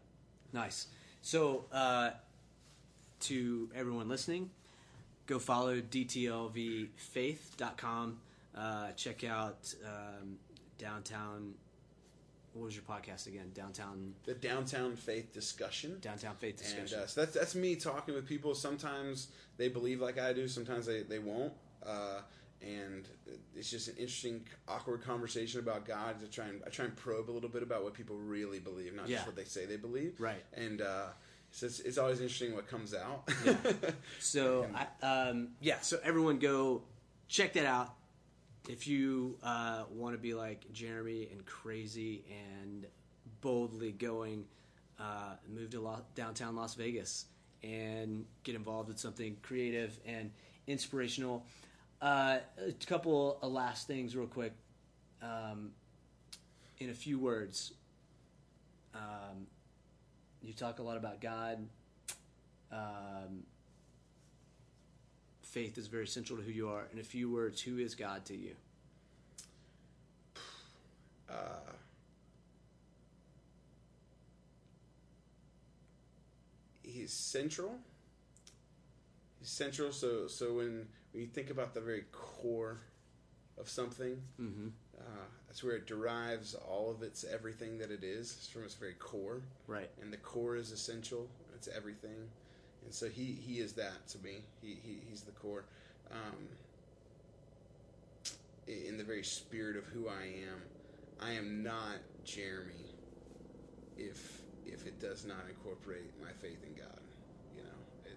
[0.51, 0.87] nice.
[1.21, 2.09] So, uh,
[3.21, 4.49] to everyone listening,
[5.27, 8.19] go follow dtlvfaith.com.
[8.55, 10.37] Uh, check out um,
[10.77, 11.55] downtown
[12.53, 13.51] what was your podcast again?
[13.53, 15.97] Downtown the downtown faith discussion.
[16.01, 16.97] Downtown Faith Discussion.
[16.97, 18.53] And uh, so that's that's me talking with people.
[18.53, 20.47] Sometimes they believe like I do.
[20.47, 21.53] Sometimes they they won't.
[21.85, 22.21] Uh,
[22.63, 23.07] and
[23.55, 26.19] it's just an interesting, awkward conversation about God.
[26.21, 28.93] To try and I try and probe a little bit about what people really believe,
[28.95, 29.17] not Yeah.
[29.17, 30.19] just what they say they believe.
[30.19, 30.43] Right.
[30.53, 31.07] And uh,
[31.51, 33.29] so it's, it's always interesting what comes out.
[34.19, 36.83] So, I, um, yeah, so everyone go
[37.27, 37.93] check that out.
[38.69, 42.85] If you uh, want to be like Jeremy and crazy and
[43.41, 44.45] boldly going,
[44.99, 47.25] uh, move to Lo- downtown Las Vegas
[47.61, 50.31] and get involved with something creative and
[50.67, 51.45] inspirational.
[52.03, 54.51] Uh, a couple of last things, real quick.
[55.21, 55.71] Um,
[56.79, 57.71] in a few words,
[58.93, 59.47] um,
[60.41, 61.65] you talk a lot about God.
[62.73, 63.45] Um,
[65.43, 66.89] faith is very central to who you are.
[66.91, 68.53] In a few words, who is God to you?
[76.83, 77.79] he's central.
[79.43, 79.91] Central.
[79.91, 82.79] So so when when you think about the very core
[83.57, 84.67] of something, Mm-hmm.
[84.97, 88.35] uh, that's where it derives all of its everything that it is.
[88.39, 89.89] It's from its very core, Right.
[90.01, 91.27] and the core is essential.
[91.55, 92.29] It's everything,
[92.83, 94.37] and so he he is that to me.
[94.61, 95.65] He, he he's the core.
[96.11, 96.47] Um,
[98.67, 100.61] in the very spirit of who I am,
[101.21, 102.95] I am not Jeremy
[103.97, 107.02] if if it does not incorporate my faith in God.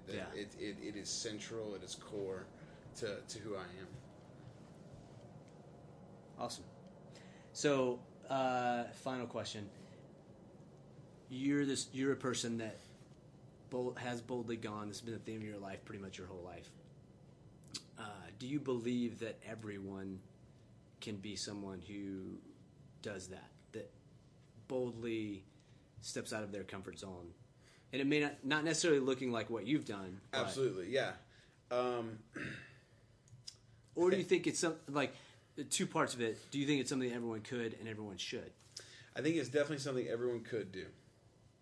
[0.08, 0.24] It, Yeah.
[0.34, 1.74] it, it, it is central.
[1.74, 2.46] It is core
[2.96, 3.86] to, to who I am.
[6.38, 6.64] Awesome.
[7.52, 9.68] So, uh, final question.
[11.28, 11.88] You're this.
[11.92, 12.78] You're a person that
[13.70, 14.88] bold, has boldly gone.
[14.88, 16.70] This has been the theme of your life, pretty much your whole life.
[17.98, 18.02] Uh,
[18.38, 20.20] do you believe that everyone
[21.00, 22.38] can be someone who
[23.02, 23.50] does that?
[23.72, 23.90] That
[24.68, 25.44] boldly
[26.02, 27.30] steps out of their comfort zone,
[27.96, 30.20] and it may not not necessarily looking like what you've done.
[30.34, 31.12] Absolutely, yeah.
[31.70, 32.18] Um,
[33.94, 35.14] Or do you think it's some like
[35.56, 36.38] the two parts of it?
[36.50, 38.50] Do you think it's something everyone could and everyone should?
[39.16, 40.84] I think it's definitely something everyone could do.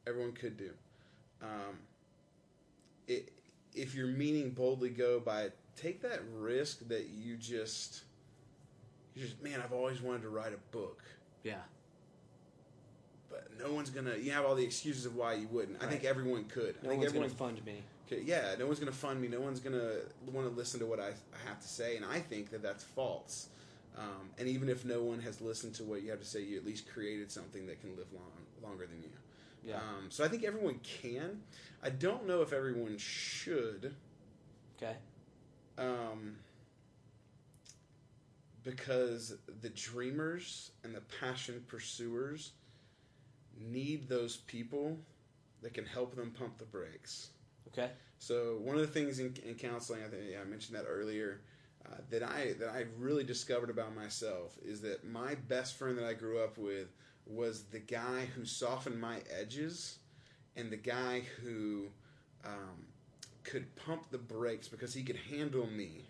[0.08, 0.70] Everyone could do.
[1.40, 1.78] Um,
[3.06, 3.30] it,
[3.72, 8.02] if you're meaning boldly go by it, take that risk that you just,
[9.14, 11.00] you just, man, I've always wanted to write a book,
[11.44, 11.60] Yeah.
[13.34, 14.16] But no one's gonna.
[14.16, 15.82] You have all the excuses of why you wouldn't.
[15.82, 16.76] I think everyone could.
[16.80, 17.82] I No think one's everyone gonna fund me.
[18.06, 19.28] Okay, yeah, no one's to fund me.
[19.28, 22.20] No one's to want to listen to what I, I have to say, and I
[22.20, 23.48] think that that's false.
[23.96, 26.56] Um, and even if no one has listened to what you have to say, you
[26.58, 28.30] at least created something that can live long,
[28.70, 29.08] longer than you.
[29.66, 29.76] Yeah.
[29.76, 31.40] Um, so I think everyone can.
[31.82, 33.94] I don't know if everyone should,
[34.76, 34.94] Okay.
[35.78, 36.36] um,
[38.64, 42.52] because the dreamers and the passion pursuers
[43.60, 44.98] need those people
[45.62, 47.30] that can help them pump the brakes.
[47.68, 47.90] Okay.
[48.18, 51.40] So one of the things in, in counseling, I think yeah, I mentioned that earlier,
[51.86, 56.06] uh, that I that I really discovered about myself is that my best friend that
[56.06, 56.88] I grew up with
[57.26, 59.98] was the guy who softened my edges,
[60.56, 61.88] and the guy who
[62.44, 62.86] um,
[63.42, 66.04] could pump the brakes because he could handle me.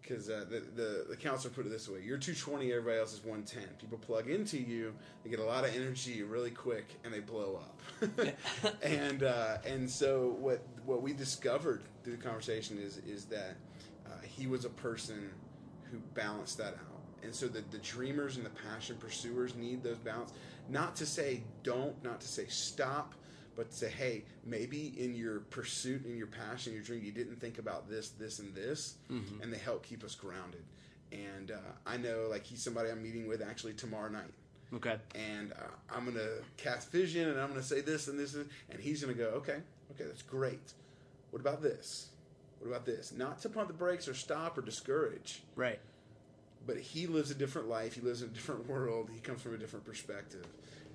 [0.00, 3.20] Because uh, the, the the counselor put it this way: you're 220, everybody else is
[3.20, 3.62] 110.
[3.78, 7.60] People plug into you, they get a lot of energy really quick, and they blow
[7.60, 8.32] up.
[8.82, 13.56] and uh, and so what what we discovered through the conversation is is that
[14.06, 15.30] uh, he was a person
[15.90, 17.00] who balanced that out.
[17.22, 20.32] And so the, the dreamers and the passion pursuers need those balance.
[20.68, 23.14] Not to say don't, not to say stop,
[23.56, 27.40] but to say, hey, maybe in your pursuit, in your passion, your dream, you didn't
[27.40, 28.94] think about this, this, and this,
[29.42, 30.62] and they help keep us grounded.
[31.12, 31.56] And uh,
[31.86, 34.30] I know, like, he's somebody I'm meeting with actually tomorrow night
[34.72, 34.96] Okay.
[35.16, 35.56] and uh,
[35.94, 38.46] I'm gonna cast vision, and I'm gonna say this and this, and
[38.78, 39.56] he's gonna go, okay,
[39.92, 40.72] okay, that's great.
[41.32, 42.10] What about this?
[42.60, 43.10] What about this?
[43.12, 45.80] Not to pump the brakes or stop or discourage, Right.
[46.66, 47.94] but he lives a different life.
[47.94, 49.10] He lives in a different world.
[49.12, 50.46] He comes from a different perspective,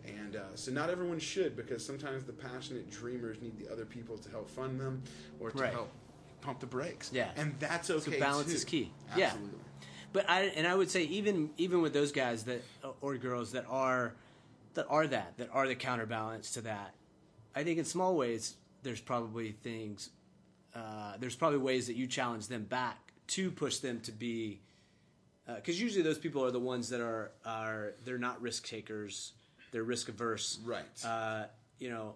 [0.07, 4.17] and uh, so not everyone should, because sometimes the passionate dreamers need the other people
[4.17, 5.03] to help fund them
[5.39, 5.73] or to Right.
[5.73, 5.89] help
[6.41, 7.09] pump the brakes.
[7.13, 7.29] Yeah.
[7.35, 8.19] and that's okay.
[8.19, 8.55] balance too.
[8.55, 8.91] is key.
[9.11, 9.49] Absolutely.
[9.51, 9.87] Yeah.
[10.13, 12.63] But I and I would say even even with those guys that
[13.01, 14.13] or girls that are
[14.75, 16.93] that are that that are the counterbalance to that,
[17.53, 20.11] I think in small ways there's probably things
[20.73, 24.61] uh, there's probably ways that you challenge them back to push them to be
[25.57, 29.33] because usually those people are the ones that are are they're not risk takers
[29.75, 30.85] they're risk averse Right.
[31.05, 31.43] uh,
[31.79, 32.15] you know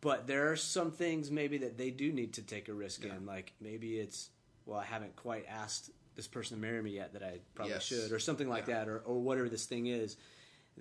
[0.00, 3.26] but there are some things maybe that they do need to take a risk in
[3.26, 4.28] like maybe it's
[4.64, 7.82] well i haven't quite asked this person to marry me yet that i probably Yes.
[7.84, 8.78] should or something like Yeah.
[8.78, 10.16] that or, or whatever this thing is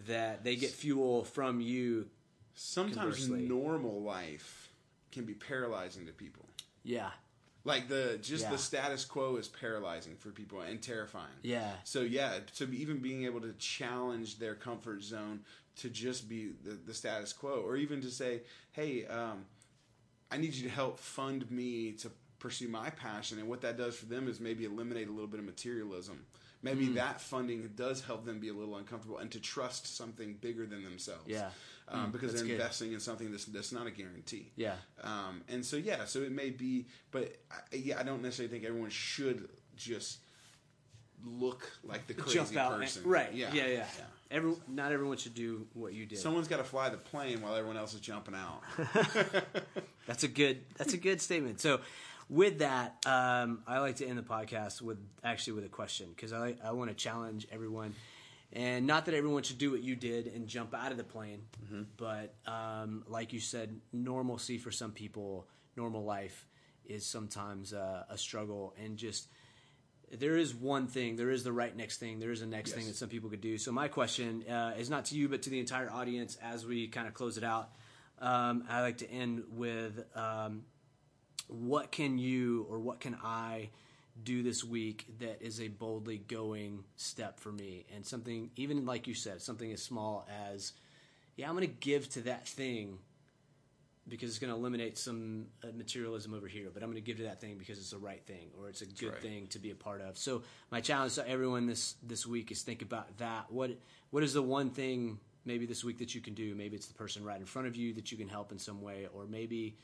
[0.06, 2.08] that they get fuel from you.
[2.54, 3.42] Sometimes Conversely.
[3.48, 4.70] normal life
[5.12, 6.46] can be paralyzing to people.
[6.84, 7.10] Yeah,
[7.66, 8.52] Like the just Yeah.
[8.52, 11.36] the status quo is paralyzing for people and terrifying.
[11.42, 11.74] Yeah.
[11.84, 15.42] So yeah, to be, even being able to challenge their comfort zone
[15.80, 18.42] to just be the, the status quo, or even to say,
[18.72, 19.46] "Hey, um,
[20.32, 23.96] I need you to help fund me to pursue my passion," and what that does
[23.96, 26.26] for them is maybe eliminate a little bit of materialism.
[26.62, 26.96] Maybe Mm.
[26.96, 30.84] that funding does help them be a little uncomfortable and to trust something bigger than
[30.84, 31.24] themselves.
[31.28, 31.52] Yeah.
[31.88, 32.52] Um, Mm, because they're good.
[32.52, 34.52] investing in something that's that's not a guarantee.
[34.58, 34.76] Yeah.
[35.02, 38.66] Um, and so yeah, so it may be, but I, yeah, I don't necessarily think
[38.66, 39.48] everyone should
[39.78, 40.20] just
[41.90, 42.74] like the crazy jump out.
[42.74, 43.03] and- person.
[43.06, 43.34] right?
[43.34, 43.53] Yeah.
[43.53, 43.86] Yeah, yeah.
[44.32, 46.20] Every, not everyone should do what you did.
[46.20, 48.61] Someone's got to fly the plane while everyone else is jumping out.
[50.06, 50.61] That's a good.
[50.78, 51.60] That's a good statement.
[51.60, 51.80] So,
[52.30, 56.32] with that, um, I like to end the podcast with actually with a question because
[56.32, 57.95] I I want to challenge everyone,
[58.53, 61.41] and not that everyone should do what you did and jump out of the plane,
[61.98, 66.45] but um, like you said, normalcy for some people, normal life
[66.86, 69.28] is sometimes uh, a struggle, and just
[70.11, 72.86] there is one thing, there is the right next thing, there is a next thing
[72.88, 73.57] that some people could do.
[73.57, 76.88] So my question uh, is not to you, but to the entire audience as we
[76.88, 77.69] kind of close it out.
[78.19, 80.64] Um, I like to end with um,
[81.48, 83.69] what can you or what can I
[84.22, 89.07] do this week that is a boldly going step for me, and something even like
[89.07, 90.73] you said, something as small as
[91.38, 92.98] yeah, I'm going to give to that thing
[94.10, 97.18] because it's going to eliminate some uh, materialism over here, but I'm going to give
[97.18, 99.22] to that thing because it's the right thing or it's a good right.
[99.22, 100.18] thing to be a part of.
[100.18, 103.45] So my challenge to everyone this this week is think about that.
[103.49, 103.72] What
[104.11, 106.56] what is the one thing maybe this week that you can do?
[106.56, 108.81] Maybe it's the person right in front of you that you can help in some
[108.81, 109.76] way, or maybe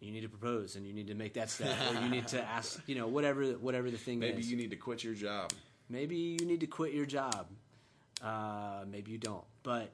[0.00, 2.42] you need to propose and you need to make that step, or you need to
[2.56, 4.28] ask, you know, whatever whatever the thing is.
[4.28, 4.50] Maybe is.
[4.50, 5.52] you need to quit your job.
[5.88, 7.46] Maybe you need to quit your job.
[8.22, 9.90] Uh, maybe you don't, but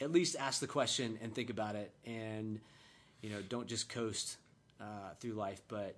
[0.00, 2.60] at least ask the question and think about it, and
[3.22, 4.36] you know, don't just coast
[4.80, 5.96] uh, through life, but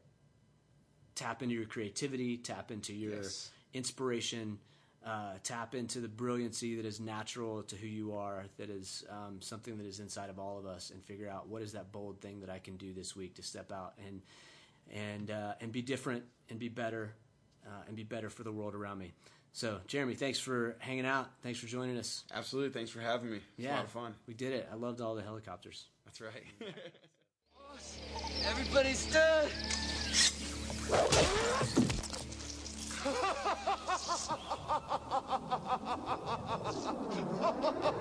[1.14, 3.50] tap into your creativity, tap into your Yes.
[3.74, 4.58] inspiration,
[5.04, 9.40] uh, tap into the brilliancy that is natural to who you are, that is um,
[9.40, 12.20] something that is inside of all of us, and figure out what is that bold
[12.20, 14.20] thing that I can do this week to step out and
[14.92, 17.12] and uh, and be different and be better
[17.66, 19.12] uh, and be better for the world around me.
[19.52, 21.28] So, Jeremy, thanks for hanging out.
[21.42, 22.24] Thanks for joining us.
[22.32, 22.70] Absolutely.
[22.72, 23.40] Thanks for having me.
[23.58, 24.14] It's a lot of fun.
[24.26, 24.68] we did it.
[24.70, 25.86] I loved all the helicopters.
[26.04, 26.44] That's right.
[28.48, 29.50] Everybody stood.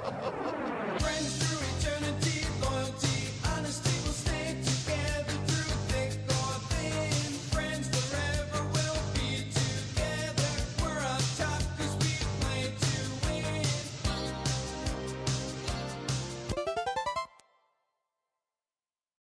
[0.99, 2.28] Friends through eternity.